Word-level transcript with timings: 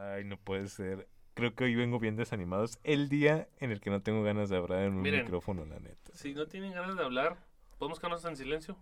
Ay, 0.00 0.24
no 0.24 0.36
puede 0.36 0.68
ser. 0.68 1.08
Creo 1.34 1.54
que 1.54 1.64
hoy 1.64 1.74
vengo 1.74 1.98
bien 1.98 2.16
desanimados. 2.16 2.78
El 2.84 3.08
día 3.08 3.48
en 3.58 3.70
el 3.70 3.80
que 3.80 3.90
no 3.90 4.02
tengo 4.02 4.22
ganas 4.22 4.48
de 4.48 4.56
hablar 4.56 4.84
en 4.84 4.94
un 4.94 5.02
Miren. 5.02 5.22
micrófono, 5.24 5.64
la 5.66 5.78
neta. 5.80 6.12
Si 6.14 6.32
no 6.34 6.46
tienen 6.46 6.72
ganas 6.72 6.96
de 6.96 7.02
hablar, 7.02 7.36
podemos 7.78 7.98
quedarnos 7.98 8.24
en 8.24 8.36
silencio. 8.36 8.76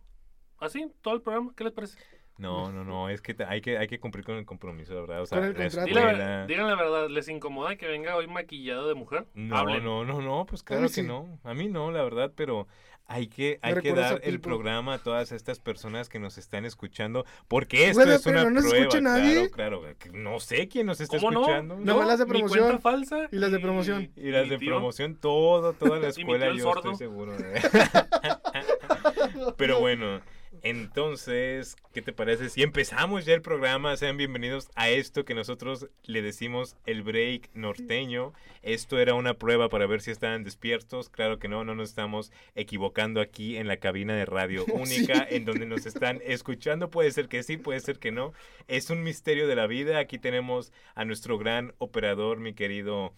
Así, 0.58 0.92
todo 1.00 1.14
el 1.14 1.22
programa, 1.22 1.52
¿qué 1.56 1.64
les 1.64 1.72
parece? 1.72 1.98
No, 2.42 2.72
no, 2.72 2.84
no, 2.84 3.08
es 3.08 3.22
que 3.22 3.34
te- 3.34 3.44
hay 3.44 3.60
que 3.60 3.78
hay 3.78 3.86
que 3.88 3.98
cumplir 4.00 4.24
con 4.24 4.36
el 4.36 4.44
compromiso, 4.44 4.94
la 4.94 5.00
verdad. 5.02 5.22
O 5.22 5.26
sea, 5.26 5.38
Con 5.38 5.48
el 5.48 5.54
la 5.58 5.66
escuela- 5.66 6.46
digan 6.46 6.66
la 6.68 6.74
verdad, 6.76 7.08
¿les 7.08 7.28
incomoda 7.28 7.76
que 7.76 7.86
venga 7.86 8.16
hoy 8.16 8.26
maquillado 8.26 8.88
de 8.88 8.94
mujer? 8.94 9.26
No, 9.34 9.56
Hablen. 9.56 9.84
no, 9.84 10.04
no, 10.04 10.20
no, 10.20 10.44
pues 10.46 10.62
claro 10.62 10.88
que 10.94 11.02
no. 11.02 11.38
A 11.44 11.54
mí 11.54 11.68
no, 11.68 11.90
la 11.90 12.02
verdad, 12.02 12.32
pero 12.34 12.66
hay 13.06 13.26
que, 13.26 13.58
hay 13.62 13.74
que 13.80 13.92
dar 13.92 14.20
el 14.22 14.40
programa 14.40 14.94
a 14.94 14.98
todas 14.98 15.32
estas 15.32 15.58
personas 15.58 16.08
que 16.08 16.18
nos 16.18 16.38
están 16.38 16.64
escuchando, 16.64 17.26
porque 17.48 17.88
esto 17.88 17.98
Bueno, 18.00 18.12
es 18.14 18.22
pero 18.22 18.40
una 18.40 18.44
no 18.44 18.50
nos 18.54 18.64
prueba. 18.64 18.78
escucha 18.78 19.00
nadie. 19.02 19.50
Claro, 19.50 19.82
claro, 19.98 20.16
no 20.18 20.40
sé 20.40 20.68
quién 20.68 20.86
nos 20.86 21.00
está 21.00 21.18
¿Cómo 21.18 21.30
no? 21.30 21.40
escuchando. 21.42 21.76
No, 21.78 21.84
Nomás 21.84 22.06
las 22.06 22.18
de 22.20 22.26
promoción 22.26 22.80
falsa. 22.80 23.28
y 23.30 23.36
las 23.36 23.52
de 23.52 23.58
promoción. 23.58 24.10
Y 24.16 24.30
las 24.30 24.48
de 24.48 24.56
tío. 24.56 24.68
promoción, 24.70 25.16
todo, 25.16 25.74
toda 25.74 25.98
la 25.98 26.08
escuela, 26.08 26.52
yo 26.54 26.62
sordo. 26.62 26.92
estoy 26.92 26.96
seguro. 26.96 27.36
de- 27.36 27.60
Pero 29.56 29.80
bueno, 29.80 30.20
entonces, 30.62 31.76
¿qué 31.92 32.02
te 32.02 32.12
parece? 32.12 32.48
Si 32.48 32.62
empezamos 32.62 33.24
ya 33.24 33.34
el 33.34 33.42
programa, 33.42 33.96
sean 33.96 34.16
bienvenidos 34.16 34.70
a 34.76 34.90
esto 34.90 35.24
que 35.24 35.34
nosotros 35.34 35.88
le 36.04 36.22
decimos 36.22 36.76
el 36.86 37.02
break 37.02 37.50
norteño. 37.54 38.32
Esto 38.62 39.00
era 39.00 39.14
una 39.14 39.34
prueba 39.34 39.68
para 39.68 39.86
ver 39.86 40.02
si 40.02 40.12
estaban 40.12 40.44
despiertos. 40.44 41.08
Claro 41.08 41.40
que 41.40 41.48
no, 41.48 41.64
no 41.64 41.74
nos 41.74 41.88
estamos 41.88 42.30
equivocando 42.54 43.20
aquí 43.20 43.56
en 43.56 43.66
la 43.66 43.78
cabina 43.78 44.14
de 44.14 44.24
radio 44.24 44.64
única 44.72 45.26
en 45.28 45.44
donde 45.44 45.66
nos 45.66 45.84
están 45.84 46.20
escuchando. 46.24 46.90
Puede 46.90 47.10
ser 47.10 47.28
que 47.28 47.42
sí, 47.42 47.56
puede 47.56 47.80
ser 47.80 47.98
que 47.98 48.12
no. 48.12 48.32
Es 48.68 48.88
un 48.90 49.02
misterio 49.02 49.48
de 49.48 49.56
la 49.56 49.66
vida. 49.66 49.98
Aquí 49.98 50.18
tenemos 50.18 50.72
a 50.94 51.04
nuestro 51.04 51.38
gran 51.38 51.74
operador, 51.78 52.38
mi 52.38 52.54
querido 52.54 53.12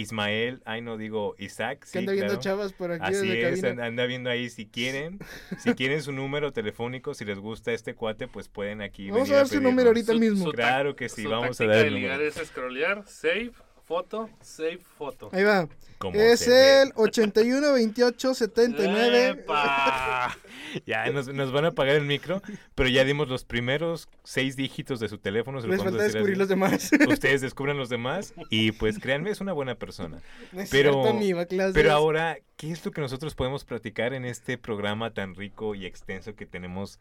Ismael. 0.00 0.62
Ay, 0.64 0.80
no 0.80 0.96
digo 0.96 1.34
Isaac. 1.38 1.80
Que 1.80 1.86
sí, 1.86 1.98
anda 1.98 2.12
viendo 2.12 2.34
claro. 2.34 2.40
chavas 2.42 2.72
por 2.72 2.92
aquí 2.92 3.02
Así 3.04 3.26
desde 3.28 3.50
es, 3.50 3.60
cabina. 3.62 3.84
anda 3.86 4.06
viendo 4.06 4.30
ahí 4.30 4.48
si 4.48 4.66
quieren, 4.66 5.18
si 5.58 5.74
quieren 5.74 6.02
su 6.02 6.12
número 6.12 6.52
telefónico, 6.52 7.14
si 7.14 7.24
les 7.24 7.38
gusta 7.38 7.72
este 7.72 7.94
cuate, 7.94 8.28
pues 8.28 8.48
pueden 8.48 8.80
aquí 8.80 9.10
Vamos 9.10 9.24
venir 9.24 9.34
a 9.34 9.36
dar 9.38 9.48
su 9.48 9.60
número 9.60 9.88
ahorita 9.88 10.12
Su- 10.12 10.18
mismo. 10.20 10.44
su- 10.46 10.52
Claro 10.52 10.94
que 10.96 11.08
sí, 11.08 11.22
Su 11.24 11.30
vamos 11.30 11.60
a 11.60 11.64
dar 11.66 11.76
de 11.82 11.88
el 11.88 11.94
ligar 11.94 12.18
número. 12.18 12.30
es 12.30 12.48
scrollear, 12.48 13.04
save, 13.06 13.52
foto, 13.88 14.28
save, 14.42 14.78
foto. 14.98 15.30
Ahí 15.32 15.42
va. 15.42 15.66
Es 16.12 16.46
el 16.46 16.92
81 16.94 17.72
28 17.72 18.34
79. 18.34 19.28
¡Epa! 19.30 20.36
Ya 20.84 21.10
nos, 21.10 21.28
nos 21.28 21.50
van 21.50 21.64
a 21.64 21.68
apagar 21.68 21.96
el 21.96 22.04
micro, 22.04 22.42
pero 22.74 22.90
ya 22.90 23.02
dimos 23.02 23.26
los 23.30 23.42
primeros 23.44 24.06
seis 24.22 24.54
dígitos 24.54 25.00
de 25.00 25.08
su 25.08 25.16
teléfono. 25.16 25.62
se 25.62 25.66
Les 25.66 25.82
falta 25.82 26.02
descubrir 26.02 26.36
los 26.36 26.48
demás. 26.48 26.90
Ustedes 27.08 27.40
descubran 27.40 27.78
los 27.78 27.88
demás 27.88 28.34
y 28.50 28.72
pues 28.72 28.98
créanme, 28.98 29.30
es 29.30 29.40
una 29.40 29.54
buena 29.54 29.76
persona. 29.76 30.20
No 30.52 30.60
es 30.60 30.68
Pero- 30.68 31.02
cierto. 31.18 31.72
Pero 31.72 31.92
ahora, 31.92 32.36
¿qué 32.58 32.70
es 32.70 32.84
lo 32.84 32.92
que 32.92 33.00
nosotros 33.00 33.34
podemos 33.34 33.64
platicar 33.64 34.12
en 34.12 34.26
este 34.26 34.58
programa 34.58 35.14
tan 35.14 35.34
rico 35.34 35.74
y 35.74 35.86
extenso 35.86 36.34
que 36.36 36.44
tenemos 36.44 37.00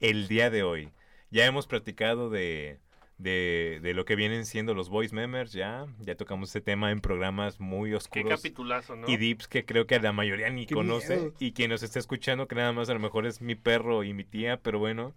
el 0.00 0.26
día 0.26 0.50
de 0.50 0.64
hoy? 0.64 0.90
Ya 1.30 1.46
hemos 1.46 1.68
platicado 1.68 2.30
de, 2.30 2.80
de, 3.18 3.78
de 3.82 3.94
lo 3.94 4.04
que 4.04 4.16
vienen 4.16 4.44
siendo 4.44 4.74
los 4.74 4.88
voice 4.88 5.14
memers, 5.14 5.52
ya, 5.52 5.86
ya 6.00 6.16
tocamos 6.16 6.50
ese 6.50 6.60
tema 6.60 6.90
en 6.90 7.00
programas 7.00 7.60
muy 7.60 7.90
Qué 7.90 7.96
oscuros 7.96 8.40
capitulazo, 8.40 8.96
¿no? 8.96 9.08
y 9.08 9.16
deeps 9.16 9.46
que 9.48 9.64
creo 9.64 9.86
que 9.86 9.94
a 9.94 10.00
la 10.00 10.12
mayoría 10.12 10.50
ni 10.50 10.66
Qué 10.66 10.74
conoce 10.74 11.16
miedo. 11.16 11.34
y 11.38 11.52
quien 11.52 11.70
nos 11.70 11.82
está 11.82 11.98
escuchando 11.98 12.48
que 12.48 12.56
nada 12.56 12.72
más 12.72 12.88
a 12.90 12.94
lo 12.94 13.00
mejor 13.00 13.26
es 13.26 13.40
mi 13.40 13.54
perro 13.54 14.02
y 14.04 14.12
mi 14.14 14.24
tía, 14.24 14.58
pero 14.60 14.78
bueno, 14.80 15.14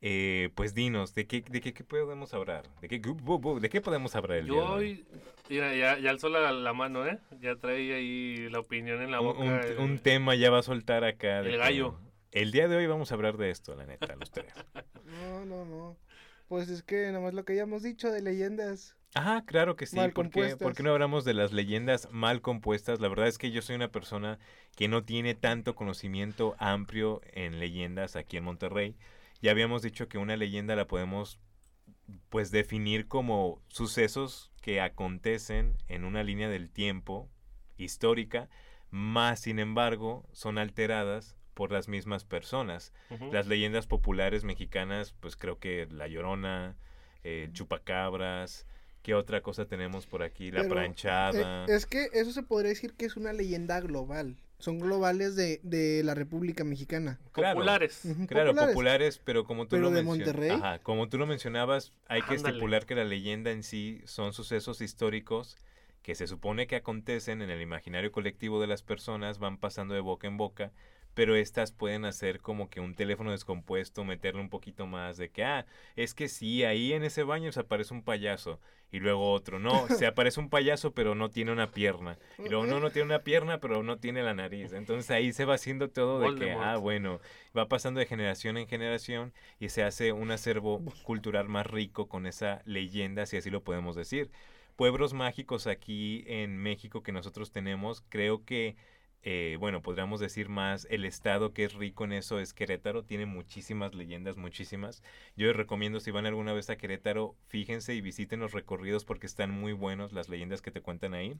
eh, 0.00 0.50
pues 0.54 0.74
dinos, 0.74 1.14
¿de 1.14 1.26
qué, 1.26 1.42
de 1.42 1.60
qué, 1.60 1.74
qué 1.74 1.84
podemos 1.84 2.32
hablar? 2.32 2.64
¿De 2.80 2.88
qué, 2.88 3.00
de 3.00 3.68
qué 3.68 3.80
podemos 3.80 4.14
hablar 4.16 4.38
el 4.38 4.46
día 4.46 4.54
de 4.54 4.60
Yo 4.60 4.72
hoy? 4.72 5.04
mira, 5.50 5.74
ya, 5.74 5.98
ya 5.98 6.10
alzó 6.10 6.28
la, 6.28 6.52
la 6.52 6.72
mano, 6.72 7.06
¿eh? 7.06 7.18
Ya 7.40 7.56
trae 7.56 7.94
ahí 7.94 8.48
la 8.48 8.60
opinión 8.60 9.02
en 9.02 9.10
la 9.10 9.18
boca. 9.20 9.40
un- 9.40 9.50
el- 9.60 9.78
un 9.78 9.98
tema 9.98 10.34
ya 10.36 10.50
va 10.50 10.60
a 10.60 10.62
soltar 10.62 11.04
acá. 11.04 11.40
el 11.40 11.50
que- 11.50 11.56
gallo. 11.58 11.98
el 12.32 12.52
día 12.52 12.68
de 12.68 12.76
hoy 12.76 12.86
vamos 12.86 13.10
a 13.10 13.14
hablar 13.16 13.36
de 13.36 13.50
esto, 13.50 13.74
la 13.74 13.84
neta, 13.86 14.14
los 14.16 14.30
tres. 14.30 14.46
No, 15.10 15.44
no, 15.44 15.64
no. 15.64 15.96
Pues 16.50 16.68
es 16.68 16.82
que 16.82 17.06
nada 17.06 17.20
más 17.20 17.32
lo 17.32 17.44
que 17.44 17.52
hayamos 17.52 17.84
dicho 17.84 18.10
de 18.10 18.22
leyendas. 18.22 18.96
Ah, 19.14 19.44
claro 19.46 19.76
que 19.76 19.86
sí. 19.86 19.94
Mal 19.94 20.12
¿Por 20.12 20.24
qué, 20.24 20.30
compuestas. 20.32 20.58
por 20.58 20.74
qué 20.74 20.82
no 20.82 20.90
hablamos 20.90 21.24
de 21.24 21.32
las 21.32 21.52
leyendas 21.52 22.08
mal 22.10 22.40
compuestas? 22.42 22.98
La 22.98 23.06
verdad 23.06 23.28
es 23.28 23.38
que 23.38 23.52
yo 23.52 23.62
soy 23.62 23.76
una 23.76 23.92
persona 23.92 24.40
que 24.74 24.88
no 24.88 25.04
tiene 25.04 25.36
tanto 25.36 25.76
conocimiento 25.76 26.56
amplio 26.58 27.20
en 27.34 27.60
leyendas 27.60 28.16
aquí 28.16 28.36
en 28.36 28.42
Monterrey. 28.42 28.96
Ya 29.40 29.52
habíamos 29.52 29.82
dicho 29.82 30.08
que 30.08 30.18
una 30.18 30.36
leyenda 30.36 30.74
la 30.74 30.88
podemos 30.88 31.38
pues 32.30 32.50
definir 32.50 33.06
como 33.06 33.62
sucesos 33.68 34.50
que 34.60 34.80
acontecen 34.80 35.76
en 35.86 36.04
una 36.04 36.24
línea 36.24 36.48
del 36.48 36.68
tiempo 36.68 37.30
histórica, 37.76 38.48
más 38.90 39.38
sin 39.38 39.60
embargo 39.60 40.28
son 40.32 40.58
alteradas 40.58 41.36
por 41.54 41.72
las 41.72 41.88
mismas 41.88 42.24
personas. 42.24 42.92
Ujú. 43.10 43.32
Las 43.32 43.46
leyendas 43.46 43.86
populares 43.86 44.44
mexicanas, 44.44 45.14
pues 45.20 45.36
creo 45.36 45.58
que 45.58 45.86
La 45.90 46.08
Llorona, 46.08 46.76
eh, 47.24 47.48
Chupacabras, 47.52 48.66
¿qué 49.02 49.14
otra 49.14 49.40
cosa 49.42 49.66
tenemos 49.66 50.06
por 50.06 50.22
aquí? 50.22 50.50
La 50.50 50.62
Pero, 50.62 50.74
Planchada. 50.74 51.66
Eh, 51.66 51.74
es 51.74 51.86
que 51.86 52.08
eso 52.12 52.32
se 52.32 52.42
podría 52.42 52.70
decir 52.70 52.94
que 52.94 53.06
es 53.06 53.16
una 53.16 53.32
leyenda 53.32 53.80
global. 53.80 54.36
Son 54.58 54.78
globales 54.78 55.36
de, 55.36 55.58
de 55.62 56.02
la 56.04 56.14
República 56.14 56.64
Mexicana. 56.64 57.18
Claro. 57.32 57.54
Populares. 57.54 58.02
Claro, 58.28 58.54
populares. 58.54 59.18
pero 59.24 59.44
como 59.44 59.64
tú 59.64 59.70
Pero 59.76 59.84
lo 59.84 59.90
de 59.90 60.02
Monterrey. 60.02 60.50
Ajá, 60.50 60.80
como 60.80 61.08
tú 61.08 61.16
lo 61.16 61.26
mencionabas, 61.26 61.94
hay 62.08 62.20
que 62.20 62.34
Ándale. 62.34 62.48
estipular 62.50 62.84
que 62.84 62.94
la 62.94 63.04
leyenda 63.04 63.52
en 63.52 63.62
sí 63.62 64.02
son 64.04 64.34
sucesos 64.34 64.82
históricos 64.82 65.56
que 66.02 66.14
se 66.14 66.26
supone 66.26 66.66
que 66.66 66.76
acontecen 66.76 67.40
en 67.42 67.50
el 67.50 67.60
imaginario 67.60 68.10
colectivo 68.12 68.60
de 68.60 68.66
las 68.66 68.82
personas, 68.82 69.38
van 69.38 69.56
pasando 69.58 69.94
de 69.94 70.00
boca 70.00 70.26
en 70.26 70.36
boca, 70.36 70.72
pero 71.14 71.36
estas 71.36 71.72
pueden 71.72 72.04
hacer 72.04 72.40
como 72.40 72.70
que 72.70 72.80
un 72.80 72.94
teléfono 72.94 73.30
descompuesto, 73.30 74.04
meterle 74.04 74.40
un 74.40 74.48
poquito 74.48 74.86
más 74.86 75.16
de 75.16 75.30
que, 75.30 75.44
ah, 75.44 75.66
es 75.96 76.14
que 76.14 76.28
sí, 76.28 76.64
ahí 76.64 76.92
en 76.92 77.04
ese 77.04 77.22
baño 77.22 77.52
se 77.52 77.60
aparece 77.60 77.94
un 77.94 78.02
payaso, 78.02 78.60
y 78.92 78.98
luego 78.98 79.32
otro, 79.32 79.58
no, 79.58 79.86
se 79.88 80.06
aparece 80.06 80.40
un 80.40 80.50
payaso 80.50 80.92
pero 80.92 81.14
no 81.14 81.30
tiene 81.30 81.52
una 81.52 81.70
pierna, 81.70 82.18
y 82.38 82.48
luego 82.48 82.66
no, 82.66 82.80
no 82.80 82.90
tiene 82.90 83.06
una 83.06 83.22
pierna 83.22 83.58
pero 83.58 83.82
no 83.82 83.98
tiene 83.98 84.22
la 84.22 84.34
nariz, 84.34 84.72
entonces 84.72 85.10
ahí 85.10 85.32
se 85.32 85.44
va 85.44 85.54
haciendo 85.54 85.88
todo 85.90 86.20
de 86.20 86.38
que, 86.38 86.52
ah, 86.52 86.76
bueno, 86.76 87.20
va 87.56 87.68
pasando 87.68 88.00
de 88.00 88.06
generación 88.06 88.56
en 88.56 88.68
generación 88.68 89.32
y 89.58 89.68
se 89.70 89.82
hace 89.82 90.12
un 90.12 90.30
acervo 90.30 90.82
cultural 91.02 91.48
más 91.48 91.66
rico 91.66 92.08
con 92.08 92.26
esa 92.26 92.62
leyenda, 92.64 93.26
si 93.26 93.36
así 93.36 93.50
lo 93.50 93.62
podemos 93.62 93.96
decir. 93.96 94.30
Pueblos 94.76 95.12
mágicos 95.12 95.66
aquí 95.66 96.24
en 96.26 96.56
México 96.56 97.02
que 97.02 97.12
nosotros 97.12 97.52
tenemos, 97.52 98.02
creo 98.08 98.44
que, 98.44 98.76
eh, 99.22 99.56
bueno, 99.60 99.82
podríamos 99.82 100.20
decir 100.20 100.48
más, 100.48 100.86
el 100.90 101.04
estado 101.04 101.52
que 101.52 101.64
es 101.64 101.74
rico 101.74 102.04
en 102.04 102.12
eso 102.12 102.38
es 102.40 102.54
Querétaro, 102.54 103.04
tiene 103.04 103.26
muchísimas 103.26 103.94
leyendas, 103.94 104.36
muchísimas. 104.36 105.02
Yo 105.36 105.46
les 105.48 105.56
recomiendo 105.56 106.00
si 106.00 106.10
van 106.10 106.26
alguna 106.26 106.52
vez 106.54 106.70
a 106.70 106.76
Querétaro, 106.76 107.36
fíjense 107.48 107.94
y 107.94 108.00
visiten 108.00 108.40
los 108.40 108.52
recorridos 108.52 109.04
porque 109.04 109.26
están 109.26 109.50
muy 109.50 109.72
buenos 109.72 110.12
las 110.12 110.28
leyendas 110.28 110.62
que 110.62 110.70
te 110.70 110.80
cuentan 110.82 111.14
ahí. 111.14 111.36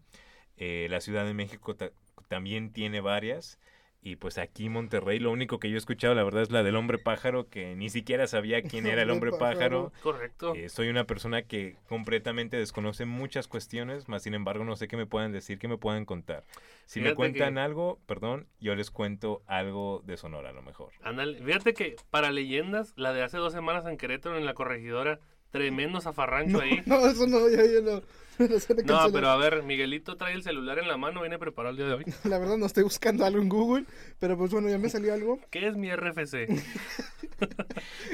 Eh, 0.56 0.88
la 0.90 1.00
Ciudad 1.00 1.24
de 1.24 1.34
México 1.34 1.74
ta- 1.76 1.92
también 2.28 2.72
tiene 2.72 3.00
varias. 3.00 3.58
Y 4.02 4.16
pues 4.16 4.38
aquí 4.38 4.70
Monterrey, 4.70 5.18
lo 5.18 5.30
único 5.30 5.58
que 5.60 5.68
yo 5.68 5.74
he 5.74 5.78
escuchado, 5.78 6.14
la 6.14 6.24
verdad, 6.24 6.40
es 6.42 6.50
la 6.50 6.62
del 6.62 6.76
hombre 6.76 6.96
pájaro, 6.96 7.50
que 7.50 7.76
ni 7.76 7.90
siquiera 7.90 8.26
sabía 8.26 8.62
quién 8.62 8.86
era 8.86 9.02
el 9.02 9.10
hombre 9.10 9.30
pájaro. 9.30 9.92
Correcto. 10.02 10.54
Eh, 10.54 10.70
soy 10.70 10.88
una 10.88 11.04
persona 11.04 11.42
que 11.42 11.76
completamente 11.86 12.56
desconoce 12.56 13.04
muchas 13.04 13.46
cuestiones, 13.46 14.08
más 14.08 14.22
sin 14.22 14.32
embargo 14.32 14.64
no 14.64 14.74
sé 14.76 14.88
qué 14.88 14.96
me 14.96 15.04
puedan 15.04 15.32
decir, 15.32 15.58
qué 15.58 15.68
me 15.68 15.76
puedan 15.76 16.06
contar. 16.06 16.44
Si 16.86 16.98
me 17.00 17.14
cuentan 17.14 17.54
que- 17.54 17.60
algo, 17.60 18.00
perdón, 18.06 18.46
yo 18.58 18.74
les 18.74 18.90
cuento 18.90 19.42
algo 19.46 20.02
de 20.06 20.16
Sonora 20.16 20.48
a 20.48 20.52
lo 20.54 20.62
mejor. 20.62 20.92
Ándale. 21.02 21.38
Fíjate 21.42 21.74
que 21.74 21.96
para 22.10 22.30
leyendas, 22.30 22.94
la 22.96 23.12
de 23.12 23.22
hace 23.22 23.36
dos 23.36 23.52
semanas 23.52 23.84
en 23.86 23.98
Querétaro, 23.98 24.38
en 24.38 24.46
la 24.46 24.54
corregidora, 24.54 25.20
tremendo 25.50 26.00
zafarrancho 26.00 26.58
No, 26.58 26.60
ahí. 26.62 26.82
no, 26.86 27.06
eso 27.06 27.26
no, 27.26 27.48
ya, 27.48 27.64
ya 27.64 27.80
no. 27.80 28.02
No 28.86 29.12
pero 29.12 29.28
a 29.28 29.36
ver, 29.36 29.62
Miguelito 29.64 30.16
trae 30.16 30.32
el 30.32 30.42
celular 30.42 30.78
en 30.78 30.88
la 30.88 30.96
mano, 30.96 31.20
viene 31.20 31.38
preparado 31.38 31.72
el 31.72 31.76
día 31.76 31.86
de 31.88 31.92
hoy. 31.94 32.04
La 32.24 32.38
verdad 32.38 32.56
no 32.56 32.64
estoy 32.64 32.84
buscando 32.84 33.26
algo 33.26 33.38
en 33.42 33.50
Google, 33.50 33.84
pero 34.18 34.38
pues 34.38 34.50
bueno, 34.50 34.70
ya 34.70 34.78
me 34.78 34.88
salió 34.88 35.12
algo. 35.12 35.38
¿Qué 35.50 35.68
es 35.68 35.76
mi 35.76 35.94
RFC? 35.94 36.48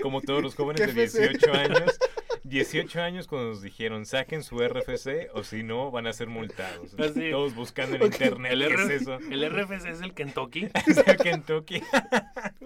Como 0.02 0.20
todos 0.22 0.43
los 0.43 0.55
jóvenes 0.56 0.81
¿Qué 0.81 0.87
de 0.88 0.93
fue 0.93 1.05
ese? 1.05 1.28
18 1.28 1.52
años, 1.52 1.99
18 2.44 3.00
años 3.02 3.26
cuando 3.28 3.50
nos 3.50 3.62
dijeron 3.62 4.05
saquen 4.06 4.43
su 4.43 4.58
RFC 4.58 5.28
o 5.34 5.44
si 5.44 5.62
no 5.62 5.90
van 5.93 6.08
a 6.08 6.12
ser 6.12 6.28
multados. 6.28 6.94
Así. 6.99 7.31
Todos 7.31 7.55
buscando 7.55 7.96
en 7.96 8.02
internet 8.05 8.52
El, 8.52 8.66
qué 8.66 8.75
es 8.75 9.02
eso. 9.02 9.19
el 9.31 9.49
RFC 9.49 9.87
es 9.87 10.00
el 10.00 10.12
Kentucky. 10.14 10.69
Es 10.88 10.96
el 10.99 11.16
Kentucky. 11.19 11.82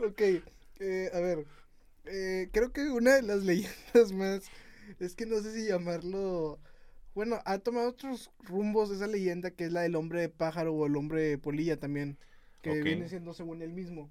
Ok, 0.02 0.20
eh, 0.80 1.10
a 1.12 1.20
ver, 1.20 1.44
eh, 2.06 2.48
creo 2.52 2.72
que 2.72 2.82
una 2.90 3.16
de 3.16 3.22
las 3.22 3.42
leyendas 3.42 4.12
más, 4.12 4.50
es 4.98 5.14
que 5.14 5.26
no 5.26 5.40
sé 5.40 5.52
si 5.54 5.66
llamarlo, 5.66 6.58
bueno, 7.14 7.40
ha 7.44 7.58
tomado 7.58 7.88
otros 7.88 8.30
rumbos 8.40 8.90
esa 8.90 9.06
leyenda 9.06 9.50
que 9.50 9.64
es 9.64 9.72
la 9.72 9.82
del 9.82 9.96
hombre 9.96 10.28
pájaro 10.28 10.74
o 10.74 10.86
el 10.86 10.96
hombre 10.96 11.38
polilla 11.38 11.78
también, 11.78 12.18
que 12.62 12.82
viene 12.82 13.08
siendo 13.08 13.32
según 13.34 13.62
él 13.62 13.72
mismo. 13.72 14.10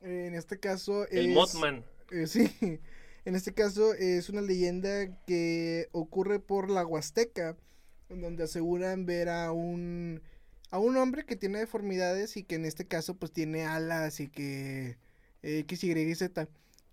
Eh, 0.00 0.26
en 0.28 0.34
este 0.34 0.58
caso 0.60 1.08
El 1.08 1.30
Mothman. 1.30 1.84
eh, 2.10 2.26
sí, 2.26 2.50
En 3.24 3.34
este 3.34 3.52
caso 3.52 3.92
es 3.92 4.30
una 4.30 4.40
leyenda 4.40 5.06
que 5.26 5.88
ocurre 5.92 6.40
por 6.40 6.70
la 6.70 6.86
Huasteca, 6.86 7.56
en 8.08 8.22
donde 8.22 8.44
aseguran 8.44 9.04
ver 9.04 9.28
a 9.28 9.52
un 9.52 10.22
a 10.70 10.78
un 10.78 10.96
hombre 10.96 11.24
que 11.26 11.36
tiene 11.36 11.58
deformidades 11.58 12.36
y 12.36 12.44
que 12.44 12.54
en 12.54 12.64
este 12.64 12.86
caso 12.86 13.16
pues 13.16 13.32
tiene 13.32 13.64
alas 13.66 14.20
y 14.20 14.28
que 14.28 14.96
eh, 15.42 15.58
X, 15.60 15.84
Y 15.84 15.92
y 15.92 16.14
Z. 16.14 16.48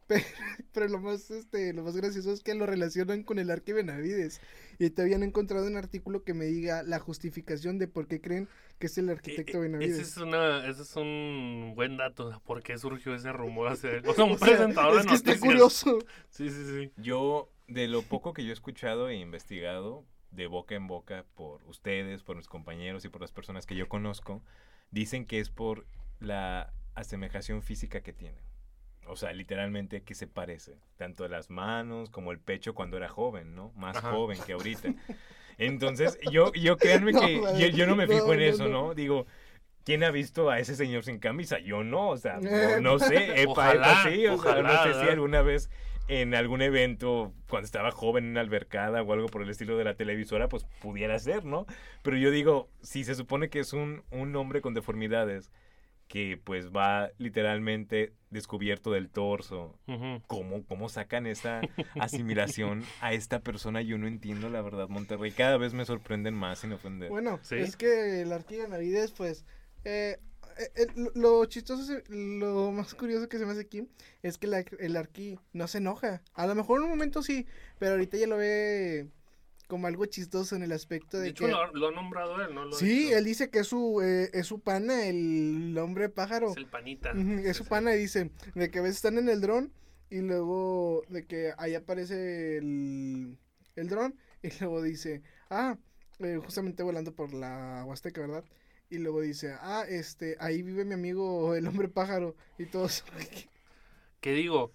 Pero, 0.07 0.23
pero 0.73 0.87
lo 0.87 0.99
más 0.99 1.31
este 1.31 1.73
lo 1.73 1.83
más 1.83 1.95
gracioso 1.97 2.31
es 2.31 2.41
que 2.43 2.53
lo 2.55 2.65
relacionan 2.65 3.23
con 3.23 3.39
el 3.39 3.49
Arque 3.49 3.73
Benavides 3.73 4.41
y 4.79 4.89
todavía 4.91 5.17
no 5.17 5.23
he 5.23 5.27
encontrado 5.27 5.67
un 5.67 5.77
artículo 5.77 6.23
que 6.23 6.33
me 6.33 6.45
diga 6.45 6.83
la 6.83 6.99
justificación 6.99 7.79
de 7.79 7.87
por 7.87 8.07
qué 8.07 8.21
creen 8.21 8.47
que 8.79 8.87
es 8.87 8.97
el 8.97 9.09
arquitecto 9.09 9.57
E- 9.57 9.61
e- 9.61 9.63
Benavides. 9.63 9.99
Ese 9.99 10.01
es, 10.01 10.17
una, 10.17 10.67
ese 10.67 10.81
es 10.83 10.95
un 10.95 11.73
buen 11.75 11.97
dato. 11.97 12.29
de 12.29 12.39
¿Por 12.39 12.61
qué 12.63 12.77
surgió 12.77 13.15
ese 13.15 13.31
rumor? 13.31 13.77
él? 13.83 14.03
O 14.07 14.13
sea, 14.13 14.25
un 14.25 14.33
O 14.33 14.37
sea, 14.37 14.47
presentador 14.47 14.99
es 14.99 15.03
de 15.03 15.07
que 15.07 15.13
está 15.15 15.31
noticias. 15.31 15.39
curioso. 15.39 15.99
Sí, 16.29 16.49
sí, 16.49 16.65
sí. 16.65 16.91
Yo, 16.97 17.49
de 17.67 17.87
lo 17.87 18.03
poco 18.03 18.33
que 18.33 18.43
yo 18.43 18.49
he 18.51 18.53
escuchado 18.53 19.09
e 19.09 19.15
investigado, 19.15 20.05
de 20.31 20.47
boca 20.47 20.75
en 20.75 20.87
boca, 20.87 21.25
por 21.35 21.63
ustedes, 21.65 22.23
por 22.23 22.35
mis 22.35 22.47
compañeros 22.47 23.05
y 23.05 23.09
por 23.09 23.21
las 23.21 23.31
personas 23.31 23.65
que 23.65 23.75
yo 23.75 23.87
conozco, 23.87 24.43
dicen 24.91 25.25
que 25.25 25.39
es 25.39 25.49
por 25.49 25.87
la 26.19 26.73
asemejación 26.95 27.61
física 27.63 28.01
que 28.01 28.13
tiene. 28.13 28.37
O 29.07 29.15
sea, 29.15 29.33
literalmente 29.33 30.01
que 30.03 30.15
se 30.15 30.27
parece. 30.27 30.77
Tanto 30.97 31.27
las 31.27 31.49
manos 31.49 32.09
como 32.09 32.31
el 32.31 32.39
pecho 32.39 32.73
cuando 32.73 32.97
era 32.97 33.09
joven, 33.09 33.55
¿no? 33.55 33.71
Más 33.75 33.97
Ajá. 33.97 34.11
joven 34.11 34.39
que 34.45 34.53
ahorita. 34.53 34.93
Entonces, 35.57 36.17
yo, 36.31 36.51
yo 36.53 36.77
créanme 36.77 37.13
No, 37.13 37.21
que 37.21 37.41
yo, 37.57 37.67
yo 37.67 37.87
no 37.87 37.95
me 37.95 38.07
fijo 38.07 38.27
no, 38.27 38.33
en 38.33 38.39
no, 38.39 38.45
eso, 38.45 38.63
no. 38.67 38.87
¿no? 38.87 38.93
Digo, 38.93 39.25
¿quién 39.83 40.03
ha 40.03 40.11
visto 40.11 40.49
a 40.49 40.59
ese 40.59 40.75
señor 40.75 41.03
sin 41.03 41.19
camisa? 41.19 41.59
Yo 41.59 41.83
no, 41.83 42.09
o 42.09 42.17
sea, 42.17 42.39
no, 42.39 42.49
no 42.81 42.99
sé. 42.99 43.41
Epa, 43.41 43.51
Ojalá, 43.51 43.91
epa, 43.91 44.03
sí, 44.03 44.27
o 44.27 44.37
sea, 44.37 44.51
ojalá, 44.51 44.85
no 44.85 44.93
sé 44.93 45.01
si 45.01 45.09
alguna 45.09 45.41
vez 45.41 45.69
en 46.07 46.35
algún 46.35 46.61
evento, 46.61 47.33
cuando 47.49 47.65
estaba 47.65 47.91
joven 47.91 48.25
en 48.25 48.31
una 48.31 48.41
albercada 48.41 49.01
o 49.01 49.13
algo 49.13 49.27
por 49.27 49.41
el 49.41 49.49
estilo 49.49 49.77
de 49.77 49.85
la 49.85 49.95
televisora, 49.95 50.49
pues 50.49 50.65
pudiera 50.81 51.17
ser, 51.19 51.45
¿no? 51.45 51.65
Pero 52.03 52.17
yo 52.17 52.31
digo, 52.31 52.69
si 52.81 53.03
se 53.03 53.15
supone 53.15 53.49
que 53.49 53.59
es 53.59 53.73
un, 53.73 54.03
un 54.11 54.35
hombre 54.35 54.61
con 54.61 54.73
deformidades 54.73 55.51
que 56.07 56.39
pues 56.43 56.71
va 56.71 57.09
literalmente 57.17 58.13
descubierto 58.29 58.91
del 58.91 59.09
torso. 59.09 59.79
¿cómo, 60.27 60.63
cómo 60.65 60.89
sacan 60.89 61.25
esa 61.25 61.61
asimilación 61.99 62.83
a 63.01 63.13
esta 63.13 63.39
persona? 63.39 63.81
Yo 63.81 63.97
no 63.97 64.07
entiendo, 64.07 64.49
la 64.49 64.61
verdad, 64.61 64.87
Monterrey. 64.89 65.31
Cada 65.31 65.57
vez 65.57 65.73
me 65.73 65.85
sorprenden 65.85 66.33
más 66.33 66.59
sin 66.59 66.73
ofender. 66.73 67.09
Bueno, 67.09 67.39
Sí. 67.41 67.55
es 67.55 67.75
que 67.75 68.21
el 68.21 68.31
Arque 68.31 68.57
Benavides, 68.57 69.11
pues, 69.11 69.45
eh, 69.83 70.17
eh, 70.57 70.69
eh, 70.75 70.87
lo- 70.95 71.11
lo 71.39 71.45
chistoso, 71.45 71.91
lo 72.09 72.71
más 72.71 72.93
curioso 72.95 73.27
que 73.27 73.37
se 73.37 73.45
me 73.45 73.51
hace 73.51 73.61
aquí 73.61 73.87
es 74.21 74.37
que 74.37 74.47
la- 74.47 74.63
el 74.79 74.95
Arqui 74.95 75.37
no 75.53 75.67
se 75.67 75.79
enoja. 75.79 76.21
A 76.33 76.47
lo 76.47 76.55
mejor 76.55 76.77
en 76.79 76.85
un 76.85 76.89
momento 76.91 77.21
sí, 77.23 77.45
pero 77.79 77.93
ahorita 77.93 78.15
ya 78.17 78.27
lo 78.27 78.37
ve 78.37 79.07
como 79.67 79.87
algo 79.87 80.05
chistoso 80.05 80.55
en 80.55 80.63
el 80.63 80.71
aspecto 80.71 81.17
de, 81.17 81.23
De 81.25 81.29
hecho, 81.29 81.45
que... 81.45 81.51
lo, 81.51 81.73
lo 81.73 81.87
ha 81.87 81.91
nombrado 81.91 82.41
él, 82.41 82.53
¿no? 82.53 82.65
Lo 82.65 82.71
Sí, 82.73 83.11
él 83.11 83.25
dice 83.25 83.49
que 83.49 83.59
es 83.59 83.67
su, 83.67 84.01
eh, 84.01 84.29
es 84.33 84.47
su 84.47 84.59
pana, 84.59 85.05
el 85.07 85.77
hombre 85.77 86.09
pájaro. 86.09 86.51
Es 86.51 86.57
el 86.57 86.67
panita. 86.67 87.11
Ujú, 87.11 87.39
Sí, 87.39 87.47
es 87.47 87.57
su 87.57 87.65
pana 87.65 87.95
y 87.95 87.99
dice 87.99 88.31
de 88.53 88.71
que 88.71 88.79
a 88.79 88.81
veces 88.81 88.97
están 88.97 89.17
en 89.17 89.29
el 89.29 89.41
dron 89.41 89.71
y 90.09 90.21
luego 90.21 91.03
de 91.09 91.25
que 91.25 91.53
ahí 91.57 91.75
aparece 91.75 92.57
el, 92.57 93.37
el 93.75 93.89
dron 93.89 94.15
y 94.43 94.49
luego 94.59 94.81
dice, 94.81 95.21
ah, 95.49 95.77
eh, 96.19 96.39
justamente 96.43 96.83
volando 96.83 97.13
por 97.13 97.33
la 97.33 97.83
Huasteca, 97.85 98.21
¿verdad? 98.21 98.43
Y 98.89 98.99
luego 98.99 99.21
dice, 99.21 99.55
ah, 99.59 99.83
este, 99.87 100.37
ahí 100.39 100.61
vive 100.61 100.85
mi 100.85 100.93
amigo 100.93 101.55
el 101.55 101.67
hombre 101.67 101.87
pájaro 101.87 102.35
y 102.57 102.65
todos. 102.65 103.03
Que 104.21 104.31
digo, 104.33 104.73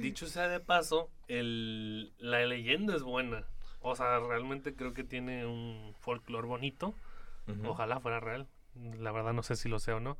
dicho 0.00 0.26
sea 0.26 0.48
de 0.48 0.60
paso, 0.60 1.10
el, 1.28 2.12
la 2.18 2.44
leyenda 2.46 2.96
es 2.96 3.02
buena. 3.02 3.46
O 3.80 3.96
sea, 3.96 4.18
realmente 4.20 4.74
creo 4.74 4.92
que 4.92 5.04
tiene 5.04 5.46
un 5.46 5.94
folclore 6.00 6.46
bonito. 6.46 6.94
Ojalá 7.64 7.98
fuera 8.00 8.20
real. 8.20 8.46
La 8.98 9.10
verdad 9.10 9.32
no 9.32 9.42
sé 9.42 9.56
si 9.56 9.68
lo 9.68 9.78
sea 9.78 9.96
o 9.96 10.00
no. 10.00 10.16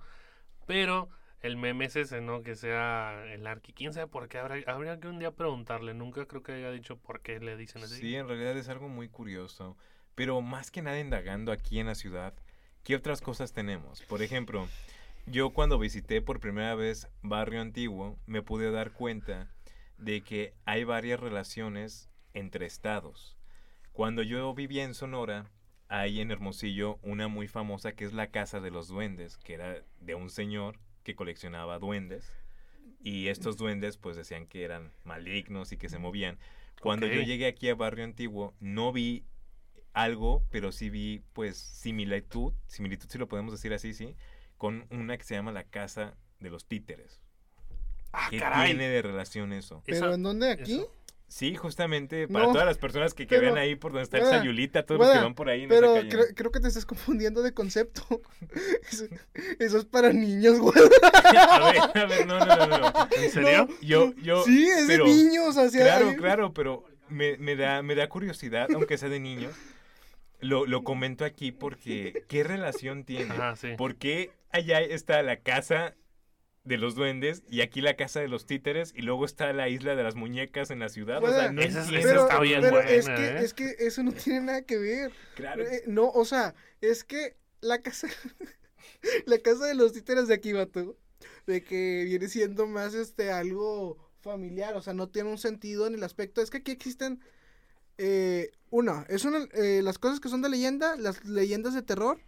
Pero 0.66 1.08
el 1.42 1.56
meme 1.56 1.86
es 1.86 1.96
ese, 1.96 2.20
¿no? 2.20 2.42
Que 2.42 2.56
sea 2.56 3.24
el 3.32 3.46
Arqui. 3.46 3.72
¿Quién 3.72 3.92
sabe 3.92 4.06
por 4.06 4.28
qué? 4.28 4.38
Habría, 4.38 4.64
habría 4.70 4.98
que 4.98 5.08
un 5.08 5.18
día 5.18 5.30
preguntarle. 5.30 5.94
Nunca 5.94 6.26
creo 6.26 6.42
que 6.42 6.52
haya 6.52 6.70
dicho 6.70 6.96
por 6.96 7.20
qué 7.20 7.38
le 7.40 7.56
dicen 7.56 7.82
así. 7.82 7.96
Sí, 7.96 8.16
en 8.16 8.28
realidad 8.28 8.56
es 8.56 8.68
algo 8.68 8.88
muy 8.88 9.08
curioso. 9.08 9.76
Pero 10.14 10.40
más 10.40 10.70
que 10.70 10.82
nada 10.82 10.98
indagando 10.98 11.52
aquí 11.52 11.78
en 11.78 11.86
la 11.86 11.94
ciudad, 11.94 12.34
¿qué 12.82 12.96
otras 12.96 13.20
cosas 13.20 13.52
tenemos? 13.52 14.02
Por 14.02 14.22
ejemplo, 14.22 14.68
yo 15.26 15.50
cuando 15.50 15.78
visité 15.78 16.20
por 16.20 16.40
primera 16.40 16.74
vez 16.74 17.08
Barrio 17.22 17.60
Antiguo, 17.60 18.18
me 18.26 18.42
pude 18.42 18.70
dar 18.70 18.92
cuenta 18.92 19.48
de 19.96 20.22
que 20.22 20.54
hay 20.64 20.84
varias 20.84 21.20
relaciones 21.20 22.10
entre 22.34 22.66
estados. 22.66 23.36
Cuando 23.92 24.22
yo 24.22 24.52
vivía 24.54 24.84
en 24.84 24.94
Sonora, 24.94 25.50
hay 25.88 26.20
en 26.20 26.30
Hermosillo 26.30 26.98
una 27.02 27.28
muy 27.28 27.48
famosa 27.48 27.92
que 27.92 28.04
es 28.04 28.12
la 28.12 28.28
Casa 28.30 28.60
de 28.60 28.70
los 28.70 28.88
Duendes, 28.88 29.36
que 29.38 29.54
era 29.54 29.82
de 30.00 30.14
un 30.14 30.30
señor 30.30 30.78
que 31.02 31.14
coleccionaba 31.14 31.78
duendes. 31.78 32.32
Y 33.02 33.28
estos 33.28 33.56
duendes 33.56 33.96
pues 33.96 34.16
decían 34.16 34.46
que 34.46 34.62
eran 34.62 34.92
malignos 35.04 35.72
y 35.72 35.76
que 35.76 35.88
se 35.88 35.98
movían. 35.98 36.38
Cuando 36.80 37.06
yo 37.06 37.20
llegué 37.22 37.46
aquí 37.46 37.68
a 37.68 37.74
Barrio 37.74 38.04
Antiguo, 38.04 38.54
no 38.60 38.92
vi 38.92 39.24
algo, 39.92 40.44
pero 40.50 40.70
sí 40.72 40.88
vi 40.90 41.22
pues 41.32 41.56
similitud, 41.58 42.52
similitud 42.66 43.08
si 43.08 43.18
lo 43.18 43.28
podemos 43.28 43.52
decir 43.52 43.72
así, 43.72 43.92
sí, 43.92 44.14
con 44.56 44.86
una 44.90 45.16
que 45.18 45.24
se 45.24 45.34
llama 45.34 45.52
la 45.52 45.64
Casa 45.64 46.14
de 46.38 46.50
los 46.50 46.66
Títeres. 46.66 47.20
¡Ah, 48.12 48.28
¿Qué 48.30 48.38
caray! 48.38 48.70
tiene 48.70 48.88
de 48.88 49.02
relación 49.02 49.52
eso? 49.52 49.82
¿Pero 49.86 49.96
Esa- 49.98 50.14
en 50.14 50.22
dónde? 50.22 50.50
¿Aquí? 50.52 50.74
eso. 50.74 50.92
Sí, 51.30 51.54
justamente 51.54 52.26
para 52.26 52.46
No, 52.46 52.52
todas 52.52 52.66
las 52.66 52.76
personas 52.76 53.14
que, 53.14 53.24
que 53.28 53.36
pero- 53.36 53.42
vean 53.54 53.56
ahí 53.58 53.76
por 53.76 53.92
donde 53.92 54.02
está 54.02 54.18
el 54.18 54.24
Sayulita, 54.24 54.84
todos 54.84 55.00
los 55.00 55.10
que 55.10 55.18
van 55.22 55.34
por 55.36 55.48
ahí 55.48 55.62
en 55.62 55.68
Pero 55.68 55.86
esa 55.92 55.94
calle. 56.00 56.08
creo, 56.08 56.24
creo 56.34 56.50
que 56.50 56.58
te 56.58 56.66
estás 56.66 56.84
confundiendo 56.84 57.40
de 57.42 57.54
concepto. 57.54 58.02
eso, 58.90 59.04
eso 59.60 59.78
es 59.78 59.84
para 59.84 60.12
niños, 60.12 60.58
güey. 60.58 60.74
A 61.38 61.70
ver, 61.70 62.02
a 62.02 62.06
ver, 62.06 62.26
no, 62.26 62.38
no, 62.44 62.56
no, 62.66 62.78
no. 62.80 62.92
¿En 63.16 63.30
serio? 63.30 63.68
Yo, 63.80 64.12
yo, 64.16 64.42
sí, 64.42 64.66
es 64.66 64.86
pero- 64.88 65.04
de 65.04 65.10
niños, 65.12 65.54
sea, 65.54 65.70
Claro, 65.70 66.14
claro, 66.16 66.52
pero 66.52 66.84
me, 67.08 67.36
me 67.38 67.54
da, 67.54 67.80
me 67.82 67.94
da 67.94 68.08
curiosidad, 68.08 68.68
aunque 68.74 68.98
sea 68.98 69.08
de 69.08 69.20
niños. 69.20 69.54
Lo, 70.40 70.66
lo 70.66 70.82
comento 70.82 71.24
aquí 71.24 71.52
porque, 71.52 72.24
¿qué 72.26 72.42
relación 72.42 73.04
tiene? 73.04 73.30
Ajá, 73.32 73.54
sí. 73.54 73.68
¿Por 73.78 73.94
qué 73.96 74.32
allá 74.50 74.80
está 74.80 75.22
la 75.22 75.36
casa 75.36 75.94
de 76.70 76.78
los 76.78 76.94
duendes 76.94 77.42
y 77.50 77.62
aquí 77.62 77.80
la 77.80 77.96
casa 77.96 78.20
de 78.20 78.28
los 78.28 78.46
títeres 78.46 78.92
y 78.94 79.02
luego 79.02 79.24
está 79.24 79.52
la 79.52 79.68
isla 79.68 79.96
de 79.96 80.04
las 80.04 80.14
muñecas 80.14 80.70
en 80.70 80.78
la 80.78 80.88
ciudad? 80.88 81.22
O 81.22 81.28
sea, 81.28 81.50
no 81.50 81.60
esa 81.60 81.82
está 81.82 82.38
bien 82.38 82.60
pero 82.60 82.76
buena, 82.76 82.88
es, 82.88 83.06
que, 83.06 83.26
¿eh? 83.26 83.38
es 83.40 83.54
que 83.54 83.74
eso 83.80 84.04
no 84.04 84.12
tiene 84.12 84.40
nada 84.42 84.62
que 84.62 84.78
ver. 84.78 85.10
Claro. 85.34 85.66
Eh, 85.66 85.82
no, 85.88 86.08
o 86.10 86.24
sea, 86.24 86.54
es 86.80 87.02
que 87.02 87.36
la 87.60 87.80
casa, 87.80 88.06
la 89.26 89.38
casa 89.38 89.66
de 89.66 89.74
los 89.74 89.92
títeres 89.92 90.28
de 90.28 90.34
aquí, 90.34 90.52
vato, 90.52 90.96
de 91.48 91.64
que 91.64 92.04
viene 92.04 92.28
siendo 92.28 92.68
más 92.68 92.94
este 92.94 93.32
algo 93.32 93.98
familiar, 94.20 94.76
o 94.76 94.82
sea, 94.82 94.94
no 94.94 95.08
tiene 95.08 95.28
un 95.28 95.38
sentido 95.38 95.88
en 95.88 95.94
el 95.94 96.04
aspecto, 96.04 96.40
es 96.40 96.50
que 96.50 96.58
aquí 96.58 96.70
existen, 96.70 97.20
eh, 97.98 98.52
una, 98.70 99.06
es 99.08 99.24
una, 99.24 99.40
eh, 99.54 99.80
las 99.82 99.98
cosas 99.98 100.20
que 100.20 100.28
son 100.28 100.40
de 100.40 100.50
leyenda, 100.50 100.94
las 100.94 101.24
leyendas 101.24 101.74
de 101.74 101.82
terror, 101.82 102.20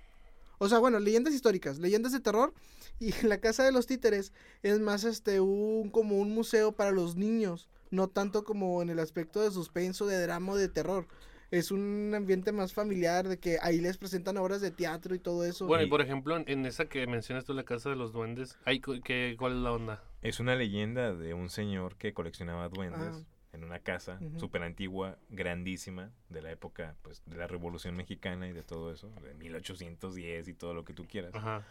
o 0.63 0.69
sea, 0.69 0.79
bueno, 0.79 0.99
leyendas 1.01 1.35
históricas, 1.35 1.79
leyendas 1.79 2.13
de 2.13 2.21
terror, 2.21 2.55
y 3.01 3.11
la 3.27 3.39
casa 3.39 3.65
de 3.65 3.73
los 3.73 3.87
títeres 3.87 4.33
es 4.63 4.79
más 4.81 5.05
este 5.05 5.41
un 5.41 5.91
como 5.91 6.19
un 6.19 6.33
museo 6.33 6.73
para 6.73 6.91
los 6.93 7.17
niños, 7.17 7.69
no 7.91 8.09
tanto 8.09 8.45
como 8.45 8.81
en 8.83 8.91
el 8.91 8.99
aspecto 8.99 9.41
de 9.43 9.51
suspenso, 9.51 10.07
de 10.07 10.21
drama 10.23 10.53
o 10.53 10.57
de 10.57 10.69
terror. 10.69 11.07
Es 11.51 11.71
un 11.71 12.13
ambiente 12.17 12.51
más 12.51 12.73
familiar 12.73 13.29
de 13.29 13.39
que 13.39 13.59
ahí 13.61 13.79
les 13.79 13.99
presentan 13.99 14.39
obras 14.39 14.63
de 14.63 14.71
teatro 14.71 15.15
y 15.15 15.19
todo 15.19 15.45
eso. 15.45 15.67
Bueno, 15.67 15.83
y 15.83 15.87
Y- 15.87 15.91
por 15.91 16.01
ejemplo, 16.01 16.35
en, 16.37 16.45
en 16.49 16.65
esa 16.65 16.87
que 16.87 17.07
mencionas 17.07 17.45
tú, 17.45 17.53
la 17.53 17.65
casa 17.65 17.91
de 17.91 17.97
los 17.97 18.13
duendes, 18.15 18.57
¿hay, 18.65 18.81
cu- 18.81 19.01
qué, 19.05 19.37
¿cuál 19.39 19.53
es 19.53 19.59
la 19.59 19.73
onda? 19.73 20.03
Es 20.23 20.41
una 20.41 20.55
leyenda 20.57 21.13
de 21.15 21.35
un 21.35 21.51
señor 21.51 21.97
que 21.97 22.15
coleccionaba 22.15 22.69
duendes 22.71 23.17
Ah. 23.17 23.27
En 23.53 23.65
una 23.65 23.79
casa 23.81 24.19
Ujú. 24.21 24.41
súper 24.41 24.63
antigua, 24.63 25.19
grandísima, 25.29 26.11
de 26.31 26.43
la 26.43 26.51
época 26.51 26.95
pues, 27.03 27.23
de 27.27 27.37
la 27.37 27.47
Revolución 27.47 27.95
Mexicana 27.97 28.49
y 28.49 28.53
de 28.53 28.63
todo 28.63 28.93
eso, 28.93 29.11
de 29.23 29.35
1810 29.35 30.49
y 30.49 30.55
todo 30.55 30.73
lo 30.75 30.85
que 30.85 30.95
tú 30.95 31.07
quieras. 31.07 31.35
Ajá. 31.35 31.63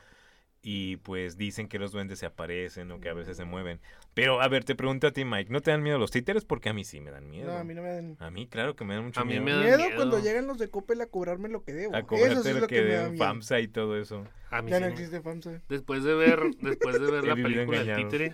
Y 0.64 0.98
pues 0.98 1.38
dicen 1.38 1.68
que 1.68 1.80
los 1.80 1.92
duendes 1.92 2.20
se 2.20 2.28
aparecen 2.28 2.92
o 2.92 3.00
que 3.00 3.10
a 3.10 3.16
veces 3.16 3.36
se 3.36 3.46
mueven. 3.46 3.80
Pero 4.14 4.42
a 4.44 4.48
ver, 4.48 4.64
te 4.64 4.76
pregunto 4.76 5.08
a 5.08 5.12
ti, 5.12 5.26
Mike, 5.26 5.52
¿no 5.52 5.60
te 5.62 5.72
dan 5.72 5.82
miedo 5.82 5.98
los 5.98 6.12
títeres? 6.12 6.46
Porque 6.46 6.70
a 6.70 6.74
mí 6.74 6.84
sí 6.84 7.02
me 7.02 7.10
dan 7.10 7.28
miedo. 7.32 7.52
no, 7.52 7.58
a 7.58 7.64
mí 7.64 7.74
no 7.74 7.82
me 7.82 7.90
dan 7.90 8.16
A 8.20 8.30
mí, 8.30 8.46
claro 8.46 8.76
que 8.76 8.86
me 8.86 8.94
dan 8.94 9.06
mucho 9.06 9.20
A 9.22 9.26
mí 9.26 9.32
miedo. 9.40 9.44
me 9.44 9.52
dan 9.54 9.62
miedo, 9.64 9.78
miedo. 9.80 9.96
cuando 9.96 10.20
llegan 10.20 10.46
los 10.46 10.60
de 10.60 10.70
Coppel 10.70 11.02
a 11.02 11.08
cobrarme 11.08 11.50
lo 11.50 11.64
que 11.64 11.74
debo. 11.74 11.96
A 11.96 12.00
Eso 12.00 12.08
cobrarte 12.08 12.44
sí 12.44 12.50
es 12.50 12.54
lo 12.54 12.60
lo 12.62 12.68
que 12.68 12.76
que 12.76 12.82
me 12.84 12.90
da 12.94 13.02
den 13.06 13.12
miedo. 13.14 13.26
FAMSA 13.26 13.60
y 13.60 13.68
todo 13.70 13.98
eso. 14.00 14.28
A 14.52 14.62
mí 14.62 14.70
Ya 14.70 14.78
sí 14.78 14.82
no 14.84 14.88
me- 14.90 14.94
existe 14.94 15.20
FAMSA. 15.22 15.62
Después 15.68 16.04
de 16.04 16.14
ver, 16.14 16.42
después 16.60 17.02
de 17.02 17.10
ver 17.12 17.24
la 17.26 17.34
película 17.36 17.84
del 17.84 17.96
títere, 17.96 18.34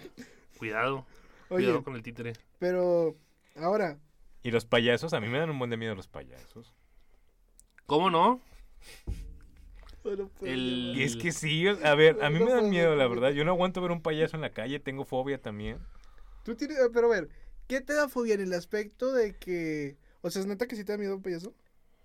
cuidado, 0.57 1.05
Oye, 1.47 1.63
cuidado 1.63 1.83
con 1.85 1.95
el 1.95 2.03
títere. 2.03 2.33
pero 2.59 3.15
ahora, 3.57 3.99
Y 4.43 4.49
los 4.51 4.65
payasos, 4.65 5.13
a 5.13 5.19
mí 5.19 5.27
me 5.27 5.37
dan 5.37 5.49
un 5.51 5.59
buen 5.59 5.69
de 5.69 5.77
miedo 5.77 5.93
los 5.95 6.07
payasos. 6.07 6.73
¿Cómo 7.85 8.09
no? 8.09 8.41
bueno, 10.03 10.29
pues, 10.39 10.51
El- 10.53 10.93
Y 10.95 11.03
es 11.03 11.15
que 11.15 11.31
sí, 11.31 11.67
a 11.67 11.95
ver, 11.95 12.17
a 12.23 12.29
mí 12.29 12.39
No 12.39 12.45
me 12.45 12.51
dan 12.51 12.69
miedo, 12.69 12.95
la 12.95 13.07
verdad. 13.07 13.31
Yo 13.31 13.43
no 13.45 13.51
aguanto 13.51 13.81
ver 13.81 13.91
un 13.91 14.01
payaso 14.01 14.35
en 14.37 14.41
la 14.41 14.53
calle, 14.53 14.79
tengo 14.79 15.05
fobia 15.05 15.41
también. 15.41 15.79
Tú 16.43 16.55
tienes, 16.55 16.77
eh, 16.79 16.89
pero 16.93 17.07
a 17.07 17.09
ver, 17.15 17.29
¿qué 17.67 17.81
te 17.81 17.93
da 17.93 18.09
fobia 18.09 18.33
en 18.35 18.41
el 18.41 18.53
aspecto 18.53 19.11
de 19.13 19.35
que, 19.37 19.97
o 20.21 20.29
sea, 20.29 20.41
es 20.41 20.47
neta 20.47 20.67
que 20.67 20.75
sí 20.75 20.83
te 20.83 20.93
da 20.93 20.97
miedo 20.97 21.15
un 21.15 21.21
payaso? 21.21 21.53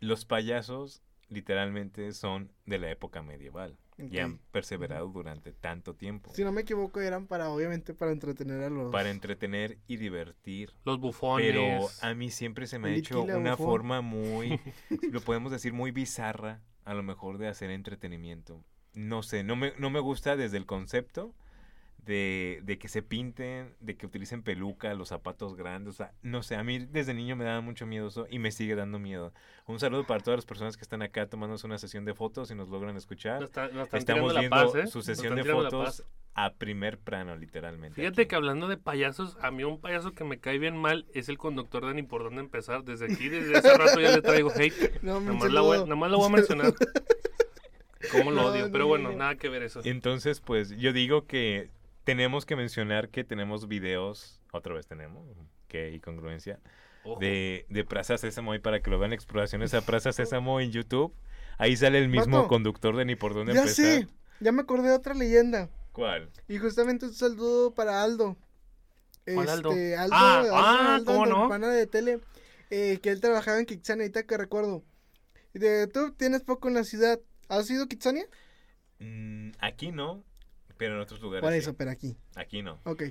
Los 0.01 0.25
payasos 0.27 1.03
literalmente 1.29 2.13
son 2.13 2.53
de 2.67 2.79
la 2.79 2.91
época 2.91 3.23
medieval 3.23 3.79
y 3.99 4.19
han 4.19 4.39
perseverado 4.51 5.09
durante 5.09 5.53
tanto 5.53 5.95
tiempo 5.95 6.33
Si 6.35 6.45
no 6.45 6.53
me 6.53 6.63
equivoco, 6.63 7.01
eran 7.01 7.27
para, 7.27 7.51
obviamente, 7.51 7.95
para 7.95 8.13
entretener 8.13 8.65
a 8.65 8.71
los... 8.71 8.91
para 8.91 9.11
entretener 9.11 9.79
y 9.87 9.97
divertir. 9.97 10.73
Los 10.85 10.99
bufones. 10.99 11.47
Pero 11.47 11.89
a 12.01 12.15
mí 12.15 12.31
siempre 12.31 12.67
se 12.67 12.79
me 12.79 12.91
ha 12.91 12.95
hecho 12.95 13.23
una 13.23 13.53
bufón. 13.53 13.67
forma 13.67 14.01
muy, 14.01 14.61
lo 15.11 15.21
podemos 15.21 15.53
decir, 15.53 15.73
muy 15.73 15.91
bizarra, 15.91 16.63
a 16.85 16.95
lo 16.95 17.03
mejor 17.03 17.39
de 17.39 17.49
hacer 17.49 17.71
entretenimiento. 17.71 18.65
No 18.95 19.23
sé, 19.23 19.45
no 19.45 19.57
me, 19.57 19.73
no 19.79 19.91
me 19.91 20.01
gusta 20.01 20.37
desde 20.37 20.57
el 20.57 20.67
concepto 20.67 21.35
de, 22.05 22.61
de 22.65 22.79
que 22.79 22.89
se 22.89 23.01
pinten, 23.03 23.75
de 23.81 23.97
que 23.97 24.07
utilicen 24.07 24.43
peluca, 24.43 24.93
los 24.95 25.09
zapatos 25.11 25.55
grandes, 25.55 25.95
o 25.95 25.97
sea, 25.99 26.13
no 26.23 26.43
sé, 26.43 26.57
a 26.57 26.65
mí 26.65 26.79
desde 26.81 27.15
niño 27.15 27.37
me 27.37 27.45
daba 27.45 27.61
mucho 27.61 27.87
miedo 27.87 28.09
eso 28.09 28.27
y 28.29 28.39
me 28.41 28.51
sigue 28.51 28.75
dando 28.75 28.99
miedo. 28.99 29.33
Un 29.67 29.79
saludo 29.79 30.05
para 30.05 30.21
todas 30.21 30.39
las 30.39 30.45
personas 30.47 30.77
que 30.77 30.83
están 30.83 31.03
acá 31.03 31.27
tomándose 31.29 31.67
una 31.67 31.79
sesión 31.79 32.05
de 32.05 32.15
fotos 32.15 32.51
y 32.51 32.55
nos 32.57 32.69
logran 32.69 32.97
escuchar. 32.97 33.41
Nos 33.41 33.51
está- 33.51 33.69
nos 33.69 33.85
están 33.85 33.99
Estamos 33.99 34.35
la 34.35 34.41
viendo 34.41 34.57
paz, 34.57 34.75
¿eh? 34.75 34.87
su 34.89 35.03
sesión 35.03 35.37
de 35.37 35.45
la 35.45 35.53
fotos 35.55 36.05
a 36.35 36.55
primer 36.55 36.99
plano, 36.99 37.37
literalmente. 37.37 37.95
Fíjate 38.01 38.23
aquí. 38.23 38.29
que 38.31 38.35
hablando 38.37 38.67
de 38.67 38.79
payasos, 38.79 39.37
a 39.41 39.51
mí 39.51 39.63
un 39.65 39.81
payaso 39.81 40.13
que 40.13 40.25
me 40.25 40.41
cae 40.41 40.59
bien 40.59 40.77
mal 40.77 41.07
es 41.15 41.29
el 41.29 41.39
conductor 41.39 41.87
de 41.87 41.95
Ni 41.95 42.03
por 42.03 42.25
dónde 42.25 42.41
empezar. 42.41 42.83
Desde 42.85 43.05
aquí, 43.13 43.29
desde 43.29 43.59
hace 43.59 43.77
rato 43.79 44.01
ya 44.01 44.11
le 44.17 44.23
traigo 44.23 44.51
hate. 44.51 44.99
No, 45.03 45.21
Nomás, 45.21 45.53
la 45.53 45.61
voy, 45.61 45.87
nomás 45.87 46.11
lo 46.11 46.17
voy 46.19 46.27
a 46.29 46.31
mencionar. 46.37 46.73
¿Cómo 48.11 48.31
lo 48.33 48.43
No, 48.43 48.47
odio? 48.49 48.67
no, 48.67 48.73
Pero 48.73 48.85
no, 48.85 48.89
bueno, 48.89 49.11
no. 49.13 49.17
nada 49.19 49.37
que 49.37 49.49
ver 49.49 49.63
eso. 49.63 49.81
Entonces, 49.85 50.41
pues 50.41 50.71
yo 50.71 50.93
digo 50.93 51.27
que 51.27 51.71
tenemos 52.05 52.47
que 52.47 52.57
mencionar 52.57 53.09
que 53.11 53.25
tenemos 53.25 53.69
videos, 53.69 54.41
otra 54.53 54.75
vez 54.75 54.87
tenemos, 54.87 55.27
que 55.69 55.93
incongruencia, 55.93 56.61
Ojo. 57.05 57.21
de, 57.21 57.67
de 57.69 57.85
Plaza 57.85 58.19
Sésamo 58.19 58.55
y 58.55 58.59
para 58.59 58.81
que 58.83 58.91
lo 58.91 58.99
vean 58.99 59.13
exploraciones 59.13 59.75
a 59.75 59.81
Plaza 59.83 60.13
Sésamo 60.13 60.61
en 60.61 60.71
YouTube. 60.73 61.15
Ahí 61.59 61.77
sale 61.77 61.99
el 61.99 62.09
mismo 62.09 62.49
conductor 62.49 62.97
de 62.97 63.05
Ni 63.05 63.15
por 63.17 63.35
dónde 63.35 63.55
Ya 63.55 63.61
empezar. 63.61 63.85
sé, 64.03 64.09
ya 64.41 64.53
me 64.53 64.63
acordé 64.63 64.89
de 64.89 64.95
otra 64.95 65.15
leyenda. 65.15 65.69
¿Cuál? 65.93 66.31
Y 66.49 66.59
justamente 66.59 67.07
un 67.07 67.13
saludo 67.15 67.75
para 67.75 68.03
Aldo. 68.03 68.37
¿Cuál 69.27 69.49
Aldo? 69.49 69.71
Este, 69.71 69.97
Aldo, 69.97 70.15
Ah, 70.17 70.41
Aldo, 70.41 70.57
ah, 70.57 70.95
Aldo, 70.97 71.13
¿cómo 71.13 71.25
el 71.25 71.31
no? 71.31 71.49
pana 71.49 71.69
de 71.69 71.87
tele, 71.87 72.21
eh, 72.71 72.99
que 73.03 73.11
él 73.11 73.21
trabajaba 73.21 73.59
en 73.61 73.67
Kitsania, 73.67 74.05
ahorita 74.05 74.25
que 74.25 74.37
recuerdo. 74.39 74.83
Y 75.55 75.59
de, 75.59 75.87
tú 75.87 76.13
tienes 76.15 76.43
poco 76.43 76.69
en 76.69 76.75
la 76.75 76.85
ciudad. 76.85 77.21
¿Has 77.49 77.71
ido 77.71 77.85
a 77.85 77.89
Kitsania? 77.89 78.25
Mm, 78.99 79.51
aquí 79.59 79.93
no, 79.93 80.25
pero 80.83 80.95
en 80.97 81.01
otros 81.01 81.21
lugares. 81.21 81.43
Por 81.43 81.53
sí. 81.53 81.59
eso, 81.59 81.75
pero 81.75 81.91
aquí. 81.93 82.17
Aquí 82.35 82.61
no. 82.63 82.81
Ok. 82.85 83.05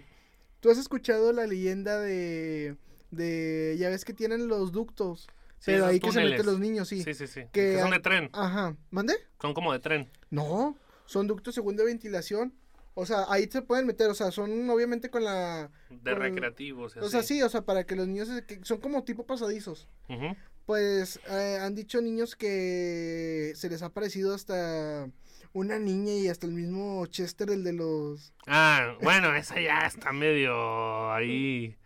¿Tú 0.59 0.69
has 0.69 0.77
escuchado 0.77 1.31
la 1.31 1.47
leyenda 1.47 1.99
de, 1.99 2.75
de, 3.11 3.75
ya 3.79 3.89
ves 3.89 4.03
que 4.03 4.13
tienen 4.13 4.47
los 4.47 4.71
ductos? 4.73 5.27
Sí, 5.59 5.71
pero 5.71 5.85
ahí 5.85 5.99
que 5.99 6.11
se 6.11 6.21
meten 6.23 6.45
los 6.45 6.59
niños, 6.59 6.87
sí. 6.89 7.03
Sí, 7.03 7.13
sí, 7.13 7.27
sí. 7.27 7.41
Que 7.51 7.73
Que 7.75 7.79
son 7.79 7.91
de 7.91 7.99
tren. 7.99 8.29
Ajá. 8.33 8.75
¿Mande? 8.89 9.13
Son 9.41 9.53
como 9.53 9.71
de 9.73 9.79
tren. 9.79 10.09
No, 10.29 10.75
son 11.05 11.27
ductos 11.27 11.55
según 11.55 11.75
de 11.77 11.85
ventilación. 11.85 12.53
O 12.93 13.05
sea, 13.05 13.25
ahí 13.29 13.47
se 13.49 13.61
pueden 13.61 13.87
meter, 13.87 14.09
o 14.09 14.13
sea, 14.13 14.31
son 14.31 14.69
obviamente 14.69 15.09
con 15.09 15.23
la... 15.23 15.71
De 15.89 16.11
Con- 16.11 16.19
recreativos. 16.21 16.97
O 16.97 17.07
sea, 17.09 17.23
sí, 17.23 17.41
o 17.41 17.47
sea, 17.47 17.61
para 17.61 17.85
que 17.85 17.95
los 17.95 18.05
niños 18.07 18.27
se- 18.27 18.45
que 18.45 18.59
son 18.63 18.79
como 18.81 19.03
tipo 19.05 19.25
pasadizos. 19.25 19.87
Ujú. 20.09 20.35
Pues 20.65 21.19
eh, 21.29 21.57
han 21.61 21.73
dicho 21.73 22.01
niños 22.01 22.35
que 22.35 23.53
se 23.55 23.69
les 23.69 23.81
ha 23.81 23.89
parecido 23.89 24.33
hasta 24.35 25.09
una 25.53 25.79
niña 25.79 26.13
y 26.13 26.27
hasta 26.27 26.47
el 26.47 26.53
mismo 26.53 27.05
Chester, 27.07 27.49
el 27.49 27.63
de 27.63 27.73
los... 27.73 28.33
Ah, 28.47 28.95
bueno, 29.01 29.35
esa 29.35 29.59
ya 29.59 29.79
está 29.85 30.11
medio 30.11 31.11
ahí. 31.11 31.77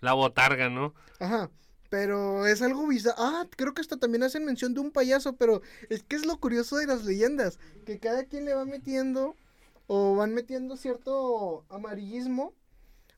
La 0.00 0.12
botarga, 0.12 0.68
¿no? 0.68 0.94
Ajá. 1.18 1.50
Pero 1.90 2.46
es 2.46 2.62
algo 2.62 2.86
bizarro. 2.86 3.16
Ah, 3.18 3.46
creo 3.56 3.74
que 3.74 3.80
hasta 3.80 3.96
también 3.96 4.22
hacen 4.22 4.44
mención 4.44 4.74
de 4.74 4.80
un 4.80 4.92
payaso, 4.92 5.34
pero 5.36 5.60
es 5.88 6.04
que 6.04 6.14
es 6.14 6.24
lo 6.24 6.38
curioso 6.38 6.76
de 6.76 6.86
las 6.86 7.04
leyendas, 7.04 7.58
que 7.84 7.98
cada 7.98 8.24
quien 8.24 8.44
le 8.44 8.54
va 8.54 8.64
metiendo 8.64 9.34
o 9.88 10.14
van 10.14 10.32
metiendo 10.32 10.76
cierto 10.76 11.64
amarillismo. 11.68 12.54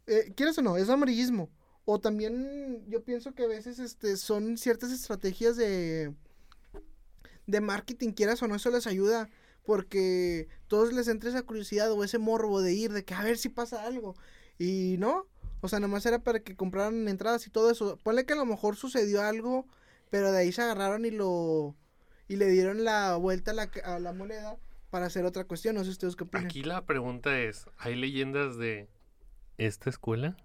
Eh, 0.07 0.33
¿Quieres 0.35 0.57
o 0.57 0.63
no? 0.63 0.79
Es 0.79 0.89
amarillismo. 0.89 1.51
O 1.85 2.01
también 2.01 2.83
yo 2.89 3.05
pienso 3.05 3.35
que 3.35 3.45
a 3.45 3.49
veces 3.49 3.79
este, 3.79 4.17
son 4.17 4.57
ciertas 4.57 4.91
estrategias 4.91 5.57
de, 5.57 6.15
de 7.47 7.61
marketing, 7.61 8.13
quieras 8.13 8.43
o 8.43 8.49
no, 8.49 8.55
eso 8.55 8.71
les 8.71 8.87
ayuda. 8.87 9.29
Porque 9.65 10.49
todos 10.67 10.93
les 10.93 11.09
entra 11.09 11.31
esa 11.31 11.43
curiosidad 11.43 11.93
o 11.93 12.03
ese 12.05 12.19
morbo 12.19 12.61
de 12.61 12.75
ir, 12.75 12.93
de 12.93 13.05
que 13.05 13.15
a 13.15 13.23
ver 13.23 13.39
si 13.39 13.49
pasa 13.49 13.85
algo. 13.87 14.15
Y 14.59 14.97
no, 14.99 15.27
o 15.61 15.69
sea, 15.69 15.79
nomás 15.79 16.05
era 16.07 16.19
para 16.19 16.41
que 16.41 16.57
compraran 16.57 17.07
entradas 17.09 17.47
y 17.47 17.51
todo 17.51 17.71
eso. 17.71 17.99
Ponle 18.03 18.27
que 18.27 18.33
a 18.33 18.37
lo 18.37 18.45
mejor 18.45 18.77
sucedió 18.77 19.23
algo, 19.23 19.67
pero 20.11 20.33
de 20.33 20.39
ahí 20.39 20.53
se 20.53 20.63
agarraron 20.63 21.05
y 21.05 21.11
lo. 21.11 21.77
y 22.29 22.37
le 22.37 22.49
dieron 22.49 22.85
la 22.85 23.17
vuelta 23.17 23.53
a 23.53 23.55
la, 23.55 23.71
a 23.85 23.99
la 24.01 24.13
moneda 24.13 24.57
para 24.91 25.07
hacer 25.07 25.25
otra 25.25 25.45
cuestión. 25.45 25.77
No 25.77 25.85
sé 25.85 25.91
ustedes 25.91 26.17
qué 26.17 26.25
opinan. 26.25 26.47
Aquí 26.47 26.63
la 26.65 26.85
pregunta 26.85 27.39
es: 27.39 27.67
¿hay 27.79 27.95
leyendas 27.95 28.57
de 28.59 28.89
esta 29.59 29.89
escuela? 29.91 30.37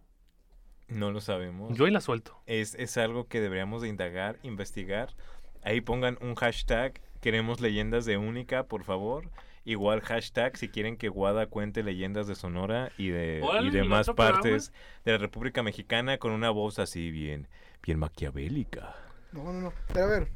No 0.88 1.12
lo 1.12 1.20
sabemos. 1.20 1.76
Yo 1.76 1.88
y 1.88 1.92
la 1.92 2.00
suelto. 2.00 2.42
es, 2.46 2.76
es 2.76 2.96
algo 2.98 3.28
que 3.28 3.42
deberíamos 3.42 3.82
de 3.82 3.90
indagar, 3.90 4.40
investigar. 4.44 5.16
Ahí 5.64 5.82
pongan 5.82 6.18
un 6.22 6.36
hashtag, 6.36 7.02
queremos 7.22 7.62
leyendas 7.62 8.06
de 8.06 8.18
Única, 8.18 8.64
por 8.64 8.84
favor. 8.84 9.30
Igual 9.66 10.00
hashtag 10.02 10.56
si 10.58 10.70
quieren 10.70 10.96
que 10.96 11.10
Guada 11.10 11.48
cuente 11.48 11.84
leyendas 11.84 12.26
de 12.28 12.36
Sonora 12.36 12.92
y 12.98 13.10
de, 13.10 13.42
Órale, 13.44 13.68
y 13.68 13.72
de 13.72 13.80
¿el 13.80 13.90
más 13.90 14.06
programa? 14.06 14.36
partes 14.36 14.72
de 15.04 15.12
la 15.12 15.18
República 15.18 15.62
Mexicana 15.62 16.18
con 16.20 16.32
una 16.32 16.50
voz 16.52 16.80
así 16.80 17.12
bien, 17.12 17.50
bien 17.84 18.00
maquiavélica. 18.00 18.96
No, 19.34 19.52
no, 19.52 19.60
no. 19.60 19.74
Pero 19.94 20.06
a 20.06 20.08
ver, 20.08 20.28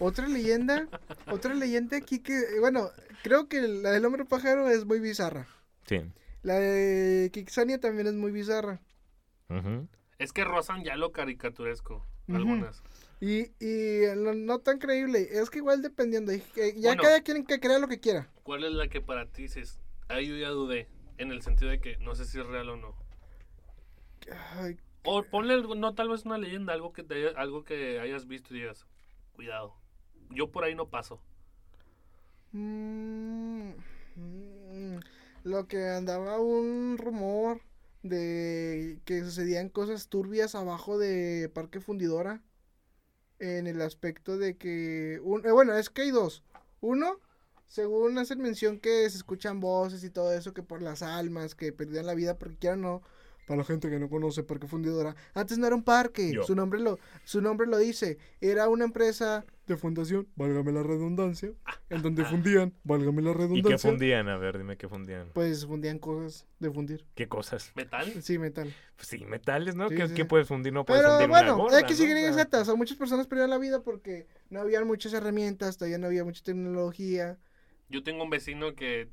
otra 0.00 0.26
leyenda. 0.26 0.88
otra 1.30 1.54
leyenda 1.54 1.96
aquí 1.96 2.18
que. 2.18 2.58
Bueno, 2.58 2.90
creo 3.22 3.48
que 3.48 3.60
la 3.60 3.92
del 3.92 4.04
hombre 4.04 4.24
pájaro 4.24 4.68
es 4.68 4.84
muy 4.84 4.98
bizarra. 4.98 5.46
Sí. 5.86 6.02
La 6.42 6.54
de 6.54 7.30
Kixania 7.32 7.78
también 7.78 8.08
es 8.08 8.14
muy 8.14 8.32
bizarra. 8.32 8.80
Ujú. 9.48 9.86
Es 10.18 10.32
que 10.32 10.42
rozan 10.44 10.82
ya 10.82 10.96
lo 10.96 11.12
caricaturesco. 11.12 12.04
Algunas. 12.28 12.82
Y, 13.20 13.50
y 13.64 14.14
lo 14.14 14.34
no 14.34 14.58
tan 14.58 14.78
creíble. 14.78 15.28
Es 15.32 15.48
que 15.50 15.58
igual 15.58 15.80
dependiendo. 15.82 16.32
Ya 16.32 16.42
Bueno. 16.90 17.02
cada 17.02 17.20
quien 17.22 17.44
que 17.46 17.60
crea 17.60 17.78
lo 17.78 17.88
que 17.88 18.00
quiera. 18.00 18.30
¿Cuál 18.42 18.64
es 18.64 18.72
la 18.72 18.88
que 18.88 19.00
para 19.00 19.26
ti 19.26 19.42
dices? 19.42 19.80
Ahí 20.08 20.28
yo 20.28 20.36
ya 20.36 20.48
dudé. 20.50 20.88
En 21.18 21.32
el 21.32 21.40
sentido 21.42 21.70
de 21.70 21.80
que 21.80 21.96
no 21.98 22.14
sé 22.14 22.26
si 22.26 22.38
es 22.38 22.46
real 22.46 22.68
o 22.68 22.76
no. 22.76 22.94
Ay, 24.56 24.76
O 25.04 25.22
ponle 25.22 25.54
algo, 25.54 25.74
no 25.76 25.94
tal 25.94 26.08
vez 26.10 26.24
una 26.26 26.36
leyenda, 26.36 26.72
algo 26.74 26.92
que 26.92 27.02
te 27.04 27.14
haya- 27.14 27.38
algo 27.38 27.64
que 27.64 28.00
hayas 28.00 28.26
visto 28.26 28.54
y 28.54 28.58
digas, 28.60 28.86
cuidado. 29.32 29.74
Yo 30.30 30.50
por 30.50 30.64
ahí 30.64 30.74
no 30.74 30.88
paso. 30.90 31.20
Mm, 32.52 33.70
mm, 34.16 34.98
lo 35.44 35.66
que 35.68 35.88
andaba 35.88 36.40
un 36.40 36.96
rumor 36.98 37.60
de 38.02 39.00
que 39.04 39.20
sucedían 39.24 39.68
cosas 39.68 40.08
turbias 40.08 40.54
abajo 40.54 40.98
de 40.98 41.50
Parque 41.54 41.80
Fundidora 41.80 42.42
en 43.38 43.66
el 43.66 43.80
aspecto 43.82 44.36
de 44.38 44.56
que 44.56 45.20
un- 45.22 45.46
eh, 45.46 45.52
bueno 45.52 45.74
es 45.76 45.90
que 45.90 46.02
hay 46.02 46.10
dos. 46.10 46.42
Uno 46.80 47.20
según 47.66 48.16
hacen 48.18 48.40
mención 48.40 48.78
que 48.80 49.08
se 49.10 49.16
escuchan 49.18 49.60
voces 49.60 50.04
y 50.04 50.10
todo 50.10 50.32
eso 50.32 50.54
que 50.54 50.62
por 50.62 50.82
las 50.82 51.02
almas 51.02 51.54
que 51.54 51.72
perdían 51.72 52.06
la 52.06 52.14
vida 52.14 52.38
porque 52.38 52.56
quieran 52.56 52.82
no 52.82 53.02
para 53.46 53.58
la 53.58 53.64
gente 53.64 53.88
que 53.88 53.98
no 53.98 54.08
conoce 54.10 54.42
Parque 54.42 54.66
Fundidora 54.66 55.14
antes 55.34 55.56
no 55.56 55.66
era 55.66 55.74
un 55.76 55.82
parque 55.84 56.32
Yo. 56.32 56.42
su 56.42 56.54
nombre 56.54 56.80
lo 56.80 56.98
su 57.24 57.40
nombre 57.40 57.66
lo 57.66 57.78
dice 57.78 58.18
era 58.40 58.68
una 58.68 58.84
empresa 58.84 59.44
de 59.66 59.76
fundación 59.76 60.28
válgame 60.36 60.72
la 60.72 60.82
redundancia 60.82 61.52
en 61.88 62.02
donde 62.02 62.24
fundían 62.24 62.74
válgame 62.84 63.22
la 63.22 63.30
¿Y 63.30 63.32
qué 63.34 63.38
redundancia 63.38 63.90
fundían? 63.90 64.28
A 64.28 64.36
ver, 64.36 64.58
dime 64.58 64.76
qué 64.76 64.88
fundían. 64.88 65.30
pues 65.32 65.64
fundían 65.66 65.98
cosas 65.98 66.46
de 66.58 66.70
fundir 66.70 67.04
¿Qué 67.14 67.28
cosas? 67.28 67.72
¿Metal? 67.74 68.22
sí 68.22 68.38
metal 68.38 68.72
Pues 68.96 69.08
sí, 69.08 69.24
metales, 69.26 69.74
¿no? 69.74 69.88
Sí, 69.88 69.96
¿Qué, 69.96 70.08
sí, 70.08 70.14
qué 70.14 70.24
puedes 70.24 70.48
fundir? 70.48 70.72
No 70.72 70.84
puedes 70.84 71.02
Pero 71.02 71.14
fundir 71.14 71.28
bueno, 71.28 71.54
una 71.54 71.62
gorda, 71.64 71.80
X, 71.80 72.00
¿no? 72.00 72.06
Y, 72.06 72.24
O 72.24 72.32
sea, 72.34 72.44
Z. 72.44 72.60
O 72.60 72.64
sea, 72.64 72.74
muchas 72.74 72.96
personas 72.96 73.26
perdieron 73.26 73.50
la 73.50 73.58
vida 73.58 73.82
porque 73.82 74.26
no 74.50 74.60
había 74.60 74.84
muchas 74.84 75.12
herramientas, 75.12 75.76
todavía 75.76 75.98
no 75.98 76.06
había 76.06 76.24
mucha 76.24 76.42
tecnología. 76.42 77.38
Yo 77.88 78.02
tengo 78.02 78.24
un 78.24 78.30
vecino 78.30 78.74
que 78.74 79.10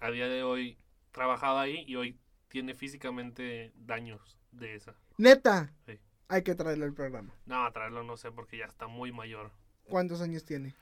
a 0.00 0.10
día 0.10 0.26
de 0.28 0.42
hoy 0.42 0.78
trabajaba 1.12 1.62
ahí 1.62 1.84
y 1.86 1.96
hoy 1.96 2.18
tiene 2.50 2.74
físicamente 2.74 3.72
daños 3.76 4.36
de 4.52 4.74
esa. 4.74 4.94
Neta, 5.16 5.72
Sí. 5.86 5.98
hay 6.28 6.42
que 6.42 6.54
traerlo 6.54 6.84
al 6.84 6.92
programa. 6.92 7.32
No, 7.46 7.70
traerlo 7.72 8.02
no 8.02 8.16
sé 8.16 8.30
porque 8.32 8.58
ya 8.58 8.66
está 8.66 8.86
muy 8.88 9.12
mayor. 9.12 9.50
¿Cuántos 9.88 10.20
años 10.20 10.44
tiene? 10.44 10.74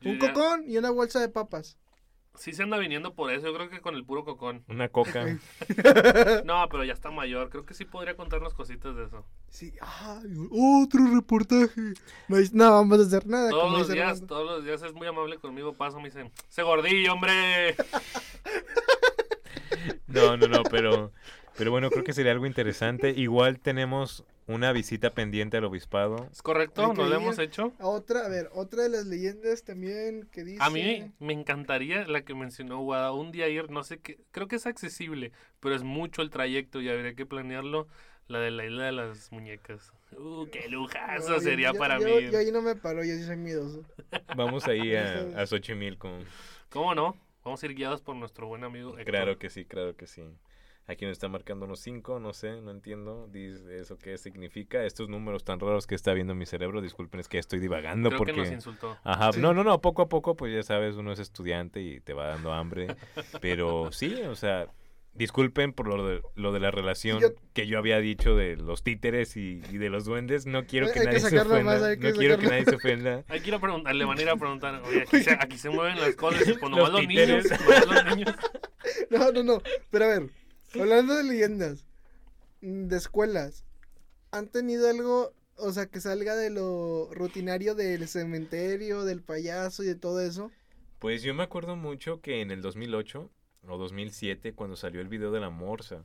Yo 0.00 0.10
Un 0.10 0.18
diría- 0.18 0.32
cocón 0.34 0.64
y 0.68 0.76
una 0.76 0.90
bolsa 0.90 1.20
de 1.20 1.28
papas. 1.28 1.78
Sí 2.36 2.52
se 2.52 2.64
anda 2.64 2.78
viniendo 2.78 3.14
por 3.14 3.30
eso, 3.32 3.46
yo 3.46 3.54
creo 3.54 3.68
que 3.70 3.80
con 3.80 3.94
el 3.94 4.04
puro 4.04 4.24
cocón. 4.24 4.64
Una 4.68 4.88
coca. 4.88 5.24
No, 6.44 6.68
pero 6.68 6.82
ya 6.84 6.92
está 6.92 7.12
mayor, 7.12 7.48
creo 7.48 7.64
que 7.64 7.74
sí 7.74 7.84
podría 7.84 8.16
contarnos 8.16 8.54
cositas 8.54 8.96
de 8.96 9.04
eso. 9.04 9.24
Sí, 9.50 9.72
ay, 9.80 10.34
otro 10.50 11.00
reportaje. 11.14 11.80
No, 12.26 12.36
no 12.52 12.70
vamos 12.72 12.98
a 12.98 13.02
hacer 13.04 13.24
nada. 13.28 13.50
Todos 13.50 13.78
los 13.78 13.88
días, 13.88 14.26
todos 14.26 14.44
los 14.50 14.64
días 14.64 14.82
es 14.82 14.92
muy 14.94 15.06
amable 15.06 15.38
conmigo, 15.38 15.74
paso, 15.74 15.98
me 16.00 16.06
dicen, 16.06 16.32
¡se 16.48 16.62
gordillo, 16.64 17.12
hombre! 17.12 17.76
No, 20.06 20.36
no, 20.36 20.46
no, 20.48 20.62
pero 20.64 21.12
Pero 21.56 21.70
bueno, 21.70 21.88
creo 21.90 22.04
que 22.04 22.12
sería 22.12 22.32
algo 22.32 22.46
interesante. 22.46 23.10
Igual 23.10 23.60
tenemos 23.60 24.24
una 24.46 24.72
visita 24.72 25.10
pendiente 25.10 25.56
al 25.56 25.64
obispado. 25.64 26.28
¿Es 26.32 26.42
correcto? 26.42 26.92
¿No 26.92 27.06
lo 27.06 27.14
hemos 27.14 27.38
hecho? 27.38 27.72
A 27.78 27.86
Otra, 27.86 28.26
a 28.26 28.28
ver, 28.28 28.50
otra 28.52 28.82
de 28.82 28.88
las 28.90 29.06
leyendas 29.06 29.62
también 29.62 30.28
que 30.32 30.44
dice... 30.44 30.62
A 30.62 30.68
mí 30.70 31.12
me 31.20 31.32
encantaría 31.32 32.06
la 32.06 32.22
que 32.24 32.34
mencionó 32.34 32.78
Guada, 32.80 33.12
un 33.12 33.30
día 33.32 33.48
ir, 33.48 33.70
no 33.70 33.84
sé 33.84 33.98
qué, 33.98 34.18
creo 34.32 34.48
que 34.48 34.56
es 34.56 34.66
accesible, 34.66 35.32
pero 35.60 35.74
es 35.74 35.82
mucho 35.82 36.20
el 36.22 36.30
trayecto 36.30 36.82
y 36.82 36.88
habría 36.90 37.14
que 37.14 37.24
planearlo, 37.24 37.86
la 38.26 38.40
de 38.40 38.50
la 38.50 38.66
isla 38.66 38.84
de 38.84 38.92
las 38.92 39.30
muñecas. 39.32 39.92
Uh, 40.16 40.46
qué 40.52 40.68
lujazo 40.68 41.30
No, 41.34 41.40
sería 41.40 41.72
yo- 41.72 41.78
para 41.78 41.98
yo- 42.00 42.06
mí. 42.06 42.30
Yo 42.30 42.38
ahí 42.38 42.50
no 42.52 42.60
me 42.62 42.74
paro, 42.74 43.02
yo 43.04 43.14
sí 43.14 43.24
soy 43.24 43.36
miedoso. 43.36 43.82
Vamos 44.36 44.66
ahí 44.66 44.94
a, 44.94 45.28
a 45.40 45.46
Xochimilco. 45.46 46.10
¿Cómo 46.68 46.94
no? 46.94 47.16
Vamos 47.44 47.62
a 47.62 47.66
ir 47.66 47.74
guiados 47.74 48.00
por 48.00 48.16
nuestro 48.16 48.46
buen 48.46 48.64
amigo 48.64 48.90
Héctor. 48.98 49.04
Claro 49.04 49.38
que 49.38 49.50
sí, 49.50 49.64
claro 49.64 49.94
que 49.96 50.06
sí. 50.06 50.22
Aquí 50.86 51.06
nos 51.06 51.12
está 51.12 51.28
marcando 51.28 51.64
unos 51.64 51.80
5, 51.80 52.20
no 52.20 52.34
sé, 52.34 52.60
no 52.60 52.70
entiendo. 52.70 53.26
Dice 53.30 53.78
eso 53.80 53.96
qué 53.98 54.18
significa. 54.18 54.84
Estos 54.84 55.08
números 55.08 55.42
tan 55.44 55.58
raros 55.58 55.86
que 55.86 55.94
está 55.94 56.12
viendo 56.12 56.34
mi 56.34 56.44
cerebro, 56.44 56.82
disculpen, 56.82 57.20
es 57.20 57.28
que 57.28 57.38
estoy 57.38 57.58
divagando 57.58 58.10
Creo 58.10 58.18
porque... 58.18 58.32
que 58.32 58.40
nos 58.40 58.50
insultó. 58.50 58.96
Ajá, 59.02 59.32
Sí. 59.32 59.40
no, 59.40 59.54
no, 59.54 59.64
no, 59.64 59.80
poco 59.80 60.02
a 60.02 60.08
poco, 60.08 60.36
pues 60.36 60.52
ya 60.54 60.62
sabes, 60.62 60.96
uno 60.96 61.12
es 61.12 61.18
estudiante 61.20 61.80
y 61.80 62.00
te 62.00 62.12
va 62.12 62.26
dando 62.28 62.52
hambre. 62.52 62.88
Pero 63.40 63.92
sí, 63.92 64.14
o 64.22 64.34
sea, 64.36 64.68
disculpen 65.14 65.72
por 65.72 65.86
lo 65.88 66.06
de, 66.06 66.20
lo 66.34 66.52
de 66.52 66.60
la 66.60 66.70
relación 66.70 67.20
Yo- 67.20 67.28
que 67.52 67.66
yo 67.66 67.78
había 67.78 67.98
dicho 67.98 68.34
de 68.36 68.56
los 68.56 68.82
títeres 68.82 69.36
y, 69.36 69.62
y 69.70 69.78
de 69.78 69.88
los 69.90 70.04
duendes. 70.04 70.46
No 70.46 70.66
quiero 70.66 70.86
Hay- 70.86 70.92
que 70.92 70.98
hay 71.00 71.04
que 71.06 71.12
nadie 71.12 71.30
se 71.30 71.40
ofenda. 71.40 71.62
más, 71.62 71.80
no 71.98 72.12
quiero 72.12 72.38
que 72.38 72.46
nadie 72.46 72.64
se 72.64 72.74
ofenda. 72.76 73.24
Hay 73.28 73.40
que 73.40 73.48
ir 73.48 73.54
a 73.54 73.60
preguntar, 73.60 73.94
le 73.94 74.04
van 74.04 74.18
a 74.18 74.22
ir 74.22 74.28
a 74.28 74.36
preguntar, 74.36 74.82
oye, 74.84 75.02
aquí 75.02 75.22
se, 75.22 75.30
aquí 75.32 75.56
se 75.58 75.70
mueven 75.70 76.00
las 76.00 76.14
cosas 76.16 76.46
y 76.48 76.54
nomás 76.56 76.78
Los 76.78 76.92
los, 76.92 77.06
niños, 77.06 77.44
los 77.86 78.16
niños. 78.16 78.34
No, 79.10 79.32
no, 79.32 79.42
no. 79.42 79.62
Pero 79.90 80.04
a 80.04 80.08
ver, 80.08 80.30
hablando 80.78 81.14
de 81.14 81.24
leyendas, 81.24 81.86
mm, 82.60 82.88
de 82.88 82.96
escuelas, 82.96 83.64
¿han 84.30 84.48
tenido 84.48 84.88
algo, 84.90 85.32
o 85.56 85.72
sea, 85.72 85.86
que 85.86 86.00
salga 86.00 86.34
de 86.36 86.50
lo 86.50 87.08
rutinario 87.12 87.74
del 87.74 88.06
cementerio, 88.08 89.04
del 89.04 89.22
payaso 89.22 89.82
y 89.82 89.86
de 89.86 89.94
todo 89.94 90.20
eso? 90.20 90.50
Pues 90.98 91.22
yo 91.22 91.32
me 91.34 91.42
acuerdo 91.44 91.76
mucho 91.76 92.20
que 92.20 92.40
en 92.42 92.50
el 92.50 92.60
2008 92.62 93.30
o 93.68 93.78
2007, 93.78 94.52
cuando 94.54 94.76
salió 94.76 95.00
el 95.00 95.08
video 95.08 95.30
de 95.32 95.40
la 95.40 95.50
morsa, 95.50 96.04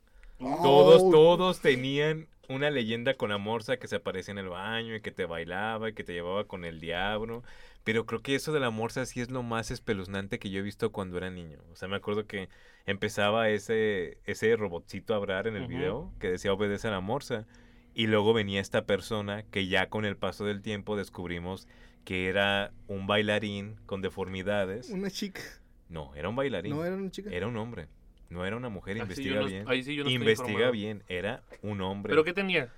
todos, 0.62 1.04
Oh, 1.04 1.10
todos 1.12 1.60
tenían 1.62 2.28
una 2.48 2.72
leyenda 2.72 3.14
con 3.16 3.30
la 3.30 3.38
morsa 3.38 3.78
que 3.78 3.88
se 3.88 3.98
aparecía 3.98 4.32
en 4.32 4.38
el 4.40 4.50
baño 4.50 4.96
y 4.96 5.02
que 5.02 5.12
te 5.12 5.26
bailaba 5.26 5.90
y 5.90 5.94
que 5.94 6.04
te 6.04 6.14
llevaba 6.14 6.46
con 6.46 6.66
el 6.66 6.80
diablo. 6.80 7.44
Pero 7.84 8.06
creo 8.06 8.22
que 8.22 8.36
eso 8.36 8.52
de 8.52 8.60
la 8.60 8.70
morsa 8.72 9.06
sí 9.06 9.22
es 9.22 9.30
lo 9.30 9.44
más 9.44 9.70
espeluznante 9.72 10.40
que 10.40 10.50
yo 10.50 10.60
he 10.60 10.64
visto 10.64 10.92
cuando 10.92 11.18
era 11.18 11.30
niño. 11.30 11.60
O 11.72 11.76
sea, 11.76 11.88
me 11.88 11.96
acuerdo 11.98 12.26
que 12.26 12.50
empezaba 12.86 13.50
ese, 13.50 14.18
ese 14.26 14.56
robotcito 14.56 15.14
a 15.14 15.18
hablar 15.18 15.48
en 15.48 15.56
el 15.56 15.64
Ujú. 15.64 15.72
video 15.72 16.14
que 16.20 16.32
decía 16.32 16.54
obedece 16.54 16.88
a 16.88 16.92
la 16.92 17.02
morsa. 17.02 17.46
Y 17.94 18.08
luego 18.08 18.34
venía 18.34 18.62
esta 18.62 18.86
persona 18.86 19.44
que 19.44 19.68
ya 19.68 19.90
con 19.90 20.06
el 20.06 20.16
paso 20.18 20.46
del 20.46 20.62
tiempo 20.62 20.96
descubrimos 20.96 21.68
que 22.06 22.30
era 22.30 22.72
un 22.88 23.06
bailarín 23.08 23.76
con 23.86 24.02
deformidades. 24.02 24.90
Una 24.90 25.10
chica. 25.12 25.42
No, 25.90 26.14
era 26.16 26.30
un 26.30 26.36
bailarín. 26.36 26.72
No, 26.76 26.86
era 26.86 26.96
una 26.96 27.12
chica. 27.12 27.30
Era 27.32 27.48
un 27.48 27.58
hombre. 27.58 27.88
No 28.30 28.46
era 28.46 28.56
una 28.56 28.70
mujer. 28.70 28.96
Ahí 28.96 29.02
Investiga 29.02 29.40
no- 29.42 29.48
bien. 29.48 29.66
ahí 29.68 29.84
sí 29.84 29.96
yo 29.96 30.04
no 30.04 30.10
Investiga 30.10 30.70
bien. 30.72 31.04
Era 31.08 31.44
un 31.64 31.82
hombre. 31.82 32.12
¿Pero 32.12 32.24
qué 32.24 32.32
tenía? 32.34 32.72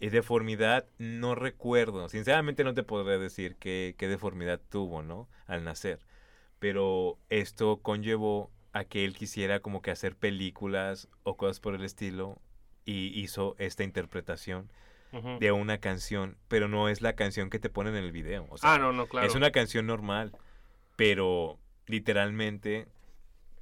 Y 0.00 0.08
deformidad 0.08 0.86
no 0.98 1.34
recuerdo. 1.34 2.08
Sinceramente 2.08 2.64
no 2.64 2.74
te 2.74 2.82
podré 2.82 3.18
decir 3.18 3.56
qué, 3.56 3.94
qué 3.98 4.08
deformidad 4.08 4.60
tuvo, 4.70 5.02
¿no? 5.02 5.28
Al 5.46 5.62
nacer. 5.64 6.00
Pero 6.58 7.18
esto 7.28 7.78
conllevó 7.82 8.50
a 8.72 8.84
que 8.84 9.04
él 9.04 9.14
quisiera 9.14 9.60
como 9.60 9.82
que 9.82 9.90
hacer 9.90 10.16
películas 10.16 11.08
o 11.22 11.36
cosas 11.36 11.60
por 11.60 11.74
el 11.74 11.84
estilo 11.84 12.40
y 12.84 13.18
hizo 13.20 13.54
esta 13.58 13.84
interpretación 13.84 14.70
de 15.38 15.52
una 15.52 15.78
canción, 15.78 16.36
pero 16.48 16.66
no 16.66 16.88
es 16.88 17.00
la 17.00 17.12
canción 17.14 17.48
que 17.48 17.60
te 17.60 17.70
ponen 17.70 17.94
en 17.94 18.02
el 18.02 18.10
video. 18.10 18.46
O 18.50 18.58
sea, 18.58 18.74
Ah, 18.74 18.78
no, 18.78 18.92
no, 18.92 19.06
claro. 19.06 19.28
es 19.28 19.36
una 19.36 19.52
canción 19.52 19.86
normal, 19.86 20.32
pero 20.96 21.56
literalmente 21.86 22.86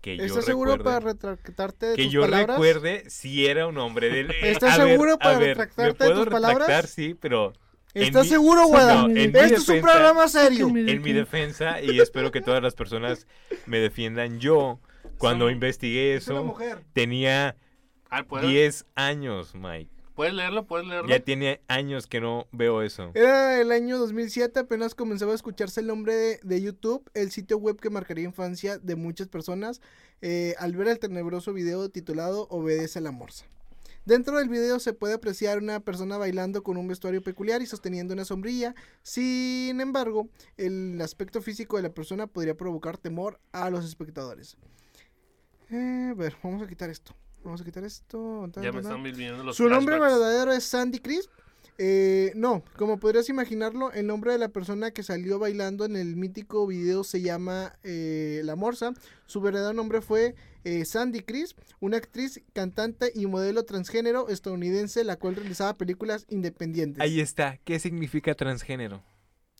que 0.00 0.16
yo 0.16 0.24
¿Estás 0.24 0.44
seguro 0.44 0.72
recuerde- 0.76 0.84
para 0.84 1.00
retractarte 1.00 1.86
de 1.86 1.96
que 1.96 2.04
tus 2.04 2.12
yo 2.12 2.20
palabras? 2.22 2.56
recuerde 2.58 3.04
si 3.08 3.46
era 3.46 3.66
un 3.68 3.78
hombre 3.78 4.10
del 4.10 4.30
¿Estás 4.32 4.78
a 4.80 4.84
ver, 4.84 4.92
seguro 4.94 5.12
a 5.14 5.18
para 5.18 5.38
ver, 5.38 5.48
retractarte 5.56 5.84
de 6.04 6.08
¿me 6.10 6.14
puedo 6.14 6.24
tus 6.24 6.32
palabras? 6.32 6.58
retractar? 6.68 6.86
sí 6.88 7.14
pero 7.20 7.52
¿Estás 7.94 8.24
mi- 8.24 8.28
seguro, 8.30 8.60
no, 8.62 8.68
Guada? 8.68 9.06
mi 9.06 9.20
Esto 9.20 9.38
es 9.38 9.52
un 9.52 9.56
defensa- 9.76 9.80
programa 9.82 10.28
serio. 10.28 10.68
en 10.68 11.02
mi 11.02 11.12
defensa 11.12 11.80
y 11.82 12.00
espero 12.00 12.30
que 12.32 12.40
todas 12.40 12.62
las 12.62 12.74
personas 12.74 13.26
me 13.66 13.78
defiendan 13.78 14.40
yo 14.40 14.80
cuando 15.18 15.44
Son- 15.44 15.52
investigué 15.52 16.16
Es 16.16 16.24
eso 16.24 16.42
mujer. 16.42 16.82
tenía 16.94 17.56
Ah, 18.10 18.24
¿puedes, 18.24 18.48
10 18.50 18.86
años 18.96 19.54
Mike 19.54 19.90
¿Puedes 20.14 20.34
leerlo? 20.34 20.66
¿Puedes 20.66 20.86
leerlo? 20.86 21.08
ya 21.08 21.20
tiene 21.20 21.60
años 21.68 22.06
que 22.06 22.20
no 22.20 22.46
veo 22.52 22.82
eso 22.82 23.10
Era 23.14 23.60
el 23.60 23.72
año 23.72 23.98
2007, 23.98 24.60
apenas 24.60 24.94
comenzaba 24.94 25.32
a 25.32 25.34
escucharse 25.34 25.80
el 25.80 25.86
nombre 25.86 26.14
de, 26.14 26.40
de 26.42 26.62
YouTube, 26.62 27.08
el 27.14 27.30
sitio 27.30 27.58
web 27.58 27.80
que 27.80 27.90
marcaría 27.90 28.24
infancia 28.24 28.78
de 28.78 28.96
muchas 28.96 29.28
personas, 29.28 29.80
eh, 30.20 30.54
al 30.58 30.76
ver 30.76 30.88
el 30.88 30.98
tenebroso 30.98 31.52
video 31.52 31.88
titulado 31.88 32.46
Obedece 32.50 32.98
a 32.98 33.02
la 33.02 33.10
morsa. 33.12 33.46
Dentro 34.04 34.36
del 34.38 34.48
video 34.48 34.80
se 34.80 34.92
puede 34.92 35.14
apreciar 35.14 35.58
una 35.58 35.78
persona 35.78 36.16
bailando 36.18 36.64
con 36.64 36.76
un 36.76 36.88
vestuario 36.88 37.22
peculiar 37.22 37.62
y 37.62 37.66
sosteniendo 37.66 38.14
una 38.14 38.24
sombrilla. 38.24 38.74
Sin 39.02 39.80
embargo, 39.80 40.28
el 40.56 41.00
aspecto 41.00 41.40
físico 41.40 41.76
de 41.76 41.84
la 41.84 41.94
persona 41.94 42.26
podría 42.26 42.56
provocar 42.56 42.98
temor 42.98 43.38
a 43.52 43.70
los 43.70 43.84
espectadores. 43.84 44.56
Eh, 45.70 46.08
a 46.10 46.14
ver, 46.14 46.36
vamos 46.42 46.62
a 46.62 46.66
quitar 46.66 46.90
esto. 46.90 47.14
Vamos 47.44 47.60
a 47.60 47.64
quitar 47.64 47.84
esto. 47.84 48.48
tan, 48.52 48.62
Ya 48.62 48.70
tan, 48.70 48.76
me 48.76 48.82
tan. 48.82 48.90
están 48.92 49.02
viniendo 49.02 49.42
los 49.44 49.56
Su 49.56 49.68
nombre 49.68 49.98
verdadero 49.98 50.52
es 50.52 50.64
Sandy 50.64 50.98
Crisp. 50.98 51.30
Eh, 51.78 52.32
no, 52.36 52.62
como 52.76 52.98
podrías 53.00 53.28
imaginarlo, 53.28 53.92
el 53.92 54.06
nombre 54.06 54.32
de 54.32 54.38
la 54.38 54.50
persona 54.50 54.90
que 54.90 55.02
salió 55.02 55.38
bailando 55.38 55.84
en 55.84 55.96
el 55.96 56.16
mítico 56.16 56.66
video 56.66 57.02
se 57.02 57.22
llama 57.22 57.74
eh, 57.82 58.42
La 58.44 58.56
Morsa. 58.56 58.92
Su 59.26 59.40
verdadero 59.40 59.72
nombre 59.72 60.02
fue 60.02 60.34
eh, 60.64 60.84
Sandy 60.84 61.20
Crisp, 61.20 61.58
una 61.80 61.96
actriz, 61.96 62.40
cantante 62.52 63.10
y 63.14 63.26
modelo 63.26 63.64
transgénero 63.64 64.28
estadounidense, 64.28 65.02
la 65.02 65.16
cual 65.16 65.34
realizaba 65.34 65.74
películas 65.74 66.26
independientes. 66.28 67.00
ahí 67.02 67.20
está 67.20 67.58
¿qué 67.64 67.78
significa 67.80 68.34
transgénero? 68.34 69.02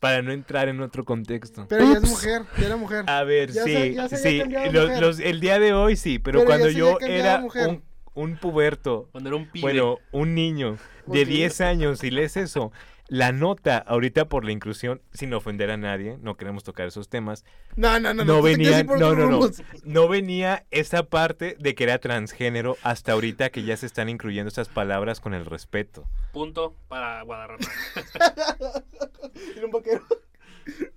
Para 0.03 0.21
no 0.21 0.33
entrar 0.33 0.67
en 0.67 0.81
otro 0.81 1.05
contexto 1.05 1.65
Pero 1.69 1.85
ya 1.85 1.99
es 1.99 2.09
mujer, 2.09 2.41
ya 2.59 2.65
era 2.65 2.75
mujer. 2.75 3.05
A 3.07 3.23
ver, 3.23 3.53
Ya 3.53 3.63
se- 3.63 3.83
sí, 3.89 3.93
ya 3.95 4.09
se 4.09 4.15
había 4.17 4.29
sí. 4.31 4.39
cambiado 4.41 4.65
a 4.67 4.71
los- 4.73 4.85
mujer. 4.89 5.01
los- 5.01 5.19
el 5.21 5.39
día 5.39 5.59
de 5.59 5.73
hoy 5.73 5.95
sí, 5.95 6.19
pero, 6.19 6.43
cuando 6.43 6.69
yo 6.69 6.97
era 6.99 7.41
un, 7.69 7.81
un 8.13 8.35
puberto, 8.35 9.07
Cuando 9.13 9.29
era 9.29 9.37
un 9.37 9.49
pibe. 9.49 9.61
bueno, 9.61 9.99
un 10.11 10.35
niño 10.35 10.77
de 11.07 11.21
Ok. 11.21 11.27
10 11.29 11.61
años 11.61 12.03
y 12.03 12.11
lees 12.11 12.35
eso, 12.35 12.73
la 13.13 13.31
nota 13.31 13.77
ahorita 13.77 14.25
por 14.25 14.43
la 14.43 14.51
inclusión, 14.51 14.99
sin 15.13 15.35
ofender 15.35 15.69
a 15.69 15.77
nadie, 15.77 16.17
no 16.23 16.35
queremos 16.35 16.63
tocar 16.63 16.87
esos 16.87 17.09
temas, 17.09 17.45
No, 17.75 17.99
no, 17.99 18.11
no. 18.11 18.25
no 18.25 18.41
venía, 18.41 18.83
no, 18.83 19.13
no, 19.13 19.15
no, 19.29 19.49
no 19.83 20.07
venía 20.07 20.65
esa 20.71 21.03
parte 21.03 21.55
de 21.59 21.75
que 21.75 21.83
era 21.83 21.99
transgénero 21.99 22.75
hasta 22.81 23.11
ahorita 23.11 23.51
que 23.51 23.61
ya 23.61 23.77
se 23.77 23.85
están 23.85 24.09
incluyendo 24.09 24.49
esas 24.49 24.67
palabras 24.67 25.19
con 25.19 25.35
el 25.35 25.45
respeto. 25.45 26.09
Punto 26.31 26.75
para 26.87 27.23
un 29.63 29.71
vaquero. 29.71 30.01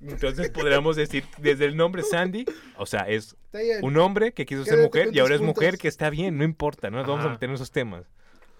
Entonces 0.00 0.48
podríamos 0.48 0.96
decir, 0.96 1.24
desde 1.37 1.66
el 1.66 1.76
nombre 1.76 2.02
Sandy, 2.02 2.46
o 2.79 2.87
sea, 2.87 3.02
es 3.02 3.37
un 3.83 3.98
hombre 3.98 4.33
que 4.33 4.46
quiso 4.46 4.64
ser 4.64 4.79
mujer 4.79 5.11
y 5.12 5.18
ahora 5.18 5.35
es 5.35 5.42
mujer 5.42 5.76
que 5.76 5.88
está 5.88 6.09
bien, 6.09 6.38
no 6.38 6.44
importa, 6.44 6.88
no 6.88 6.96
nos 6.96 7.07
vamos 7.07 7.26
a 7.26 7.29
meter 7.29 7.50
en 7.50 7.57
esos 7.57 7.72
temas. 7.72 8.07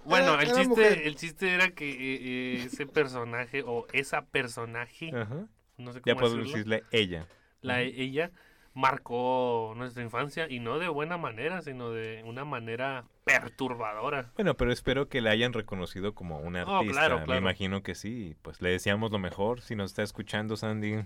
Bueno, 0.06 0.34
Era- 0.34 0.42
el 0.42 0.48
era 0.48 0.56
chiste, 0.56 0.68
mujer. 0.68 1.02
el 1.04 1.16
chiste 1.16 1.54
era 1.54 1.70
que 1.70 1.90
eh, 1.90 1.96
eh, 2.20 2.62
ese 2.66 2.86
personaje 2.86 3.62
o 3.66 3.86
esa 3.92 4.24
personaje, 4.24 5.10
Ajá. 5.14 5.46
no 5.78 5.92
sé 5.92 6.00
Ya 6.04 6.14
cómo 6.14 6.26
podemos 6.26 6.44
decirlo, 6.52 6.74
decirle 6.76 6.82
ella. 6.92 7.26
la, 7.60 7.80
ella 7.82 8.30
marcó 8.74 9.72
nuestra 9.76 10.02
infancia 10.02 10.46
y 10.50 10.60
no 10.60 10.78
de 10.78 10.88
buena 10.88 11.16
manera, 11.16 11.62
sino 11.62 11.90
de 11.90 12.22
una 12.24 12.44
manera 12.44 13.04
perturbadora. 13.24 14.30
Bueno, 14.36 14.54
pero 14.54 14.70
espero 14.72 15.08
que 15.08 15.20
la 15.20 15.30
hayan 15.30 15.52
reconocido 15.52 16.14
como 16.14 16.38
una 16.40 16.64
Oh, 16.64 16.76
artista. 16.76 16.92
claro, 17.00 17.18
Me 17.20 17.24
claro. 17.24 17.40
imagino 17.40 17.82
que 17.82 17.94
sí. 17.94 18.36
Pues 18.42 18.60
le 18.60 18.70
deseamos 18.70 19.10
lo 19.10 19.18
mejor. 19.18 19.60
Si 19.62 19.74
nos 19.76 19.90
está 19.92 20.02
escuchando, 20.02 20.56
Sandy, 20.56 21.04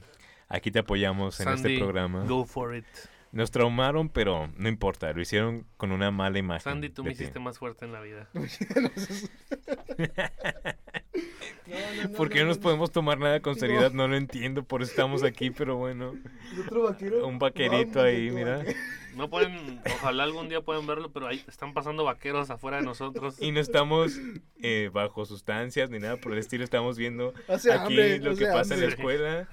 aquí 0.48 0.70
te 0.70 0.80
apoyamos 0.80 1.38
en 1.40 1.44
Sandy, 1.44 1.74
este 1.74 1.78
programa. 1.78 2.24
Go 2.24 2.44
for 2.44 2.74
it. 2.74 2.84
Nos 3.33 3.51
traumaron, 3.51 4.09
pero 4.09 4.51
no 4.57 4.69
importa. 4.69 5.12
Lo 5.12 5.21
hicieron 5.21 5.66
con 5.77 5.93
una 5.93 6.11
mala 6.11 6.38
imagen. 6.38 6.62
Sandy, 6.62 6.90
tú 6.90 7.05
me 7.05 7.11
ti. 7.11 7.23
hiciste 7.23 7.38
más 7.38 7.59
fuerte 7.59 7.85
en 7.85 7.93
la 7.93 8.01
vida. 8.01 8.29
No, 11.66 11.77
no, 11.77 12.11
no, 12.11 12.16
¿Por 12.16 12.31
qué 12.31 12.40
no 12.40 12.47
nos 12.47 12.57
no. 12.57 12.62
podemos 12.62 12.90
tomar 12.90 13.19
nada 13.19 13.40
con 13.40 13.55
seriedad? 13.55 13.93
No 13.93 14.09
lo 14.09 14.16
entiendo, 14.16 14.64
por 14.64 14.83
eso 14.83 14.90
estamos 14.90 15.23
aquí, 15.23 15.51
pero 15.51 15.77
bueno. 15.77 16.14
¿Y 16.57 16.61
otro 16.61 16.83
vaquero? 16.83 17.27
Un 17.27 17.38
vaquerito 17.38 18.01
ahí, 18.03 18.31
mira. 18.31 18.59
vaquero. 18.59 18.79
No 19.14 19.29
pueden, 19.31 19.81
ojalá 19.85 20.25
algún 20.25 20.49
día 20.49 20.61
puedan 20.62 20.87
verlo, 20.87 21.12
pero 21.12 21.29
ahí 21.29 21.45
están 21.47 21.75
pasando 21.75 22.05
vaqueros 22.05 22.51
afuera 22.51 22.79
de 22.79 22.83
nosotros. 22.85 23.40
Y 23.40 23.53
no 23.53 23.61
estamos 23.61 24.19
eh, 24.62 24.90
bajo 24.93 25.25
sustancias 25.27 25.90
ni 25.90 25.99
nada 25.99 26.16
por 26.16 26.33
el 26.33 26.38
estilo. 26.38 26.64
Estamos 26.64 26.97
viendo 26.97 27.35
Hace 27.49 27.73
aquí 27.73 28.01
hambre, 28.01 28.19
lo 28.19 28.35
que 28.37 28.47
pasa 28.47 28.75
en 28.75 28.81
la 28.81 28.87
escuela. 28.87 29.49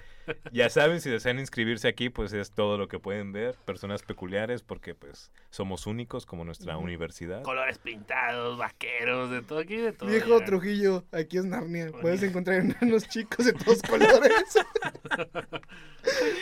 Ya 0.52 0.70
saben, 0.70 1.02
si 1.02 1.10
desean 1.10 1.40
inscribirse 1.40 1.88
aquí, 1.88 2.10
pues 2.10 2.34
es 2.34 2.52
todo 2.52 2.78
lo 2.78 2.88
que 2.88 3.00
pueden 3.00 3.32
ver. 3.32 3.56
Personas 3.66 4.04
peculiares, 4.04 4.62
porque 4.64 4.94
pues 4.96 5.32
somos 5.50 5.88
únicos 5.88 6.26
como 6.26 6.44
nuestra 6.46 6.78
universidad. 6.78 7.44
Colores 7.44 7.78
pintados, 7.78 8.58
vaqueros, 8.58 9.32
de 9.32 9.42
todo 9.42 9.60
aquí, 9.60 9.78
de 9.78 9.94
todo. 9.94 10.10
Viejo 10.10 10.40
ya. 10.40 10.46
Trujillo, 10.46 11.06
aquí 11.12 11.38
es 11.38 11.46
Narnia. 11.46 11.92
Puedes 12.02 12.22
encontrar 12.24 12.64
unos 12.82 13.08
chicos 13.10 13.46
de 13.46 13.54
todos 13.54 13.82
colores. 13.82 14.58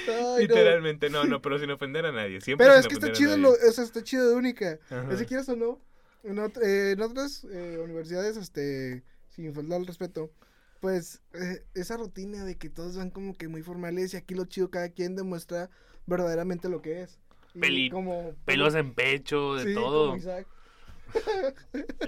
Ay. 0.07 0.41
Literalmente, 0.47 1.09
no, 1.09 1.23
no, 1.25 1.41
pero 1.41 1.57
sin 1.59 1.71
ofender 1.71 2.05
a 2.05 2.11
nadie. 2.11 2.41
Siempre 2.41 2.65
Pero 2.67 2.79
es 2.79 2.87
que 2.87 2.93
está 2.95 3.11
chido, 3.11 3.37
lo, 3.37 3.51
o 3.51 3.71
sea, 3.71 3.83
está 3.83 4.03
chido 4.03 4.29
de 4.29 4.35
única. 4.35 4.79
Ajá. 4.89 5.07
Es 5.11 5.19
que 5.19 5.25
quieras 5.25 5.49
o 5.49 5.55
no, 5.55 5.79
en, 6.23 6.37
ot- 6.37 6.61
eh, 6.61 6.91
en 6.91 7.01
otras 7.01 7.45
eh, 7.51 7.79
universidades, 7.83 8.37
este, 8.37 9.03
sin 9.29 9.53
faltar 9.53 9.79
el 9.79 9.87
respeto, 9.87 10.31
pues 10.79 11.21
eh, 11.33 11.63
esa 11.73 11.97
rutina 11.97 12.43
de 12.45 12.57
que 12.57 12.69
todos 12.69 12.97
van 12.97 13.09
como 13.09 13.35
que 13.35 13.47
muy 13.47 13.61
formales 13.63 14.13
y 14.13 14.17
aquí 14.17 14.35
lo 14.35 14.45
chido, 14.45 14.69
cada 14.69 14.89
quien 14.89 15.15
demuestra 15.15 15.69
verdaderamente 16.05 16.69
lo 16.69 16.81
que 16.81 17.01
es. 17.03 17.19
Y 17.53 17.59
Peli- 17.59 17.89
como, 17.89 18.33
Pelos 18.45 18.75
en 18.75 18.93
pecho, 18.93 19.55
de 19.55 19.63
sí, 19.65 19.73
todo. 19.73 20.07
como 20.07 20.17
Isaac. 20.17 20.47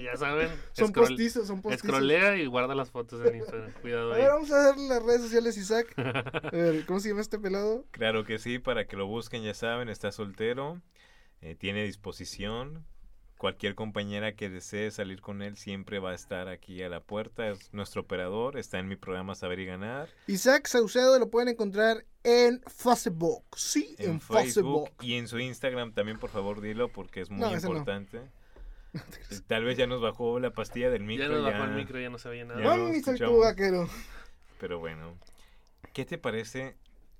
Ya 0.01 0.17
saben. 0.17 0.49
Son 0.73 0.89
scroll- 0.91 1.07
postizos, 1.09 1.47
son 1.47 1.61
postizos. 1.61 1.85
Escrolea 1.85 2.35
y 2.35 2.45
guarda 2.47 2.75
las 2.75 2.91
fotos 2.91 3.25
en 3.25 3.37
Instagram. 3.37 3.71
Cuidado 3.81 4.11
A 4.11 4.15
ahí. 4.15 4.21
ver, 4.23 4.31
vamos 4.31 4.51
a 4.51 4.65
ver 4.71 4.77
las 4.77 5.03
redes 5.03 5.21
sociales, 5.21 5.57
Isaac. 5.57 5.93
A 5.97 6.49
ver, 6.51 6.85
¿cómo 6.85 6.99
se 6.99 7.09
llama 7.09 7.21
este 7.21 7.39
pelado? 7.39 7.85
Claro 7.91 8.25
que 8.25 8.37
sí, 8.39 8.59
para 8.59 8.85
que 8.87 8.97
lo 8.97 9.07
busquen, 9.07 9.43
ya 9.43 9.53
saben, 9.53 9.87
está 9.87 10.11
soltero, 10.11 10.81
eh, 11.41 11.55
tiene 11.55 11.83
disposición. 11.85 12.85
Cualquier 13.37 13.75
compañera 13.75 14.33
que 14.35 14.49
desee 14.49 14.89
salir 14.89 15.21
con 15.21 15.43
él 15.43 15.57
siempre 15.57 15.99
va 15.99 16.11
a 16.11 16.15
estar 16.15 16.47
aquí 16.47 16.81
a 16.81 16.89
la 16.89 17.01
puerta. 17.01 17.47
Es 17.49 17.71
nuestro 17.71 18.01
operador, 18.01 18.57
está 18.57 18.79
en 18.79 18.87
mi 18.87 18.95
programa 18.95 19.35
Saber 19.35 19.59
y 19.59 19.65
Ganar. 19.65 20.09
Isaac 20.25 20.65
Saucedo 20.65 21.19
lo 21.19 21.29
pueden 21.29 21.49
encontrar 21.49 22.03
en 22.23 22.61
Facebook. 22.65 23.43
Sí, 23.55 23.95
en, 23.99 24.11
En 24.11 24.19
Facebook. 24.21 24.87
Facebook 24.89 24.91
y 25.05 25.13
en 25.15 25.27
su 25.27 25.37
Instagram 25.39 25.93
también, 25.93 26.17
por 26.17 26.31
favor, 26.31 26.61
dilo 26.61 26.87
porque 26.89 27.21
es 27.21 27.29
muy 27.29 27.41
No, 27.41 27.51
no. 27.51 27.55
importante. 27.57 28.21
Tal 29.47 29.63
vez 29.65 29.77
ya 29.77 29.85
nos 29.85 30.01
bajó 30.01 30.39
la 30.39 30.49
pastilla 30.49 30.89
del 30.89 31.03
micro. 31.03 31.27
ya 31.27 31.31
nos 31.31 31.43
bajó 31.43 31.57
ya- 31.59 31.65
el 31.65 31.75
micro, 31.75 31.99
ya 31.99 32.09
no 32.09 32.17
se 32.17 32.29
veía 32.29 32.45
nada. 32.45 32.75
Tu 32.75 32.87
escuchamos. 32.87 33.39
vaquero. 33.39 33.87
Pero 34.59 34.79
bueno, 34.79 35.15
¿qué 35.93 36.05
te 36.05 36.17
parece 36.17 36.75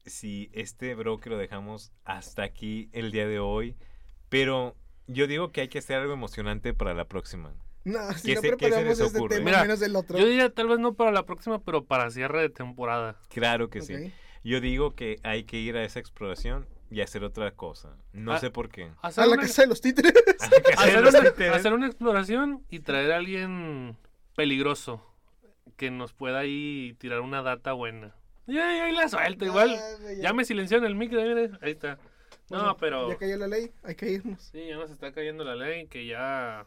si 0.06 0.50
este 0.54 0.96
bloque 0.96 1.30
lo 1.30 1.38
dejamos 1.38 1.92
hasta 2.06 2.42
aquí 2.42 2.90
el 2.92 3.12
día 3.12 3.28
de 3.28 3.38
hoy? 3.38 3.76
Pero 4.30 4.76
yo 5.08 5.28
digo 5.28 5.52
que 5.52 5.62
hay 5.62 5.68
que 5.70 5.80
hacer 5.80 5.98
algo 6.00 6.14
emocionante 6.14 6.74
para 6.74 6.94
la 6.94 7.06
próxima. 7.06 7.54
No, 7.84 8.12
si 8.14 8.28
¿Qué 8.30 8.36
no 8.36 8.42
se- 8.42 8.48
qué 8.48 8.52
se 8.52 8.58
preparamos 8.58 8.98
les 8.98 9.00
este 9.00 9.18
ocurre? 9.18 9.36
tema, 9.38 9.46
Mira, 9.46 9.62
menos 9.62 9.82
el 9.82 9.96
otro. 9.96 10.18
Yo 10.20 10.26
diría 10.26 10.50
tal 10.54 10.68
vez 10.68 10.80
no 10.80 10.94
para 10.94 11.12
la 11.12 11.24
próxima, 11.26 11.60
pero 11.64 11.86
para 11.86 12.10
cierre 12.12 12.42
de 12.42 12.50
temporada. 12.50 13.18
Claro 13.30 13.70
que 13.70 13.82
sí. 13.82 14.12
Yo 14.44 14.60
digo 14.62 14.94
que 14.96 15.18
hay 15.24 15.44
que 15.46 15.58
ir 15.58 15.78
a 15.78 15.84
esa 15.84 16.00
exploración 16.00 16.68
y 16.92 17.02
hacer 17.02 17.24
otra 17.24 17.52
cosa. 17.52 17.96
No 18.14 18.34
Ah. 18.34 18.40
sé 18.40 18.50
por 18.52 18.70
qué. 18.70 18.92
Hacer, 19.02 19.24
A 19.24 19.28
la 19.28 19.34
una, 19.34 19.42
casa 19.44 19.62
de 19.64 19.68
los 19.70 19.82
títeres. 19.82 20.14
Hacer 20.78 21.00
una- 21.02 21.12
títeres. 21.12 21.54
hacer 21.56 21.74
una 21.74 21.88
exploración 21.88 22.64
y 22.70 22.80
traer 22.80 23.12
a 23.14 23.18
alguien 23.18 23.98
peligroso 24.36 25.02
que 25.76 25.92
nos 25.92 26.14
pueda 26.14 26.40
ahí 26.40 26.96
tirar 27.00 27.22
una 27.22 27.42
data 27.42 27.74
buena. 27.74 28.16
Y 28.48 28.58
ahí, 28.58 28.80
ahí 28.80 28.92
la 28.96 29.10
suelto, 29.10 29.46
igual. 29.46 29.78
Ya 30.22 30.32
me 30.34 30.46
silenciaron 30.46 30.86
el 30.86 30.96
micro, 30.96 31.20
ahí, 31.22 31.28
mire, 31.28 31.52
No, 32.50 32.78
pero... 32.78 33.10
Ya 33.10 33.18
cayó 33.18 33.38
la 33.38 33.48
ley, 33.48 33.72
hay 33.84 33.96
que 33.96 34.10
irnos. 34.10 34.42
Sí, 34.42 34.68
ya 34.68 34.76
nos 34.78 34.90
está 34.92 35.12
cayendo 35.12 35.44
la 35.44 35.56
ley, 35.56 35.88
que 35.88 36.06
ya... 36.06 36.66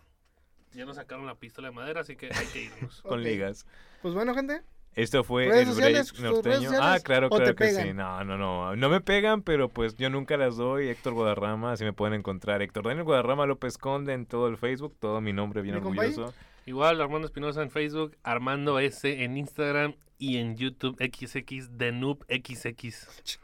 Ya 0.72 0.84
nos 0.84 0.96
sacaron 0.96 1.26
la 1.26 1.34
pistola 1.34 1.68
de 1.68 1.74
madera, 1.74 2.02
así 2.02 2.16
que 2.16 2.26
hay 2.26 2.46
que 2.46 2.62
irnos. 2.64 3.02
Con 3.02 3.22
ligas. 3.22 3.66
Pues 4.02 4.14
bueno, 4.14 4.34
gente. 4.34 4.62
Esto 4.94 5.24
fue 5.24 5.46
¿Redes 5.46 5.68
el 5.68 5.74
sociales? 5.74 6.12
break 6.12 6.34
¿Tus 6.34 6.44
redes 6.44 6.62
norteño. 6.62 6.82
Ah, 6.82 6.98
claro, 7.02 7.28
¿O 7.30 7.38
te 7.38 7.54
claro 7.54 7.56
que 7.56 7.70
sí. 7.70 7.92
No, 7.92 8.24
no, 8.24 8.36
no. 8.36 8.74
No 8.76 8.88
me 8.88 9.00
pegan, 9.00 9.42
pero 9.42 9.68
pues 9.68 9.96
yo 9.96 10.10
nunca 10.10 10.36
las 10.36 10.56
doy. 10.56 10.88
Héctor 10.88 11.14
Guadarrama, 11.14 11.72
así 11.72 11.84
me 11.84 11.92
pueden 11.92 12.14
encontrar. 12.14 12.60
Héctor 12.62 12.84
Daniel 12.84 13.04
Guadarrama 13.04 13.46
López 13.46 13.78
Conde 13.78 14.12
en 14.14 14.26
todo 14.26 14.48
el 14.48 14.56
Facebook. 14.56 14.96
Todo 14.98 15.20
mi 15.20 15.32
nombre 15.32 15.62
bien 15.62 15.76
orgulloso. 15.76 16.34
Igual, 16.66 17.00
Armando 17.00 17.26
Espinosa 17.26 17.62
en 17.62 17.70
Facebook, 17.70 18.16
Armando 18.22 18.78
S 18.78 19.22
en 19.22 19.36
Instagram 19.36 19.94
y 20.18 20.38
en 20.38 20.56
YouTube 20.56 20.96
XX 20.96 21.78
de 21.78 21.92
Noob 21.92 22.24
XX. 22.28 23.40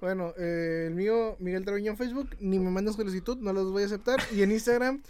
Bueno, 0.00 0.32
eh, 0.38 0.84
el 0.88 0.94
mío, 0.94 1.36
Miguel 1.38 1.64
Treviño 1.64 1.92
en 1.92 1.96
Facebook, 1.96 2.30
ni 2.40 2.58
me 2.58 2.70
mandas 2.70 2.96
solicitud, 2.96 3.38
no 3.38 3.52
los 3.52 3.70
voy 3.72 3.82
a 3.82 3.86
aceptar. 3.86 4.18
Y 4.34 4.42
en 4.42 4.50
Instagram, 4.52 5.02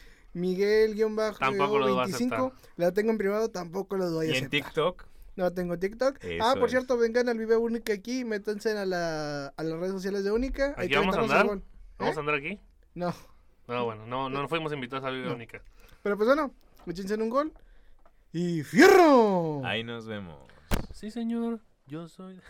Tampoco 1.39 1.79
los 1.79 1.91
voy 1.95 2.03
a 2.03 2.07
Miguel-25, 2.07 2.53
la 2.77 2.93
tengo 2.93 3.11
en 3.11 3.19
privado, 3.19 3.51
tampoco 3.51 3.97
los 3.97 4.13
voy 4.13 4.27
a 4.27 4.29
Y 4.31 4.37
en 4.39 4.45
aceptar. 4.47 4.65
TikTok, 4.67 5.05
No 5.37 5.53
tengo 5.53 5.79
TikTok. 5.79 6.23
Eso 6.25 6.45
ah, 6.45 6.55
por 6.55 6.65
es. 6.67 6.71
cierto, 6.73 6.97
vengan 6.97 7.29
al 7.29 7.39
Vive 7.39 7.57
Única 7.57 7.93
aquí, 7.93 8.25
métanse 8.25 8.71
a, 8.77 8.85
la, 8.87 9.47
a 9.49 9.63
las 9.63 9.79
redes 9.79 9.93
sociales 9.93 10.25
de 10.25 10.31
Única. 10.33 10.75
¿Aquí 10.77 10.89
que 10.89 10.97
vamos 10.99 11.17
a 11.17 11.21
andar? 11.21 11.47
gol. 11.47 11.63
¿Vamos 11.99 12.15
¿Eh? 12.15 12.17
a 12.17 12.21
andar 12.21 12.35
aquí? 12.37 12.59
No, 12.95 13.15
No, 13.69 13.85
bueno, 13.85 14.07
no, 14.07 14.29
no 14.31 14.49
fuimos 14.49 14.73
invitados 14.73 15.05
a 15.05 15.11
Vive 15.11 15.27
No. 15.27 15.35
Única. 15.35 15.63
pero 16.03 16.17
pues 16.17 16.27
bueno, 16.27 16.53
échense 16.87 17.15
en 17.15 17.23
un 17.23 17.31
gol. 17.31 17.53
¡Y 18.33 18.63
fierro! 18.63 19.63
ahí 19.65 19.83
nos 19.85 20.07
vemos. 20.07 20.39
Sí, 20.93 21.11
señor, 21.11 21.61
yo 21.87 22.09
soy... 22.09 22.41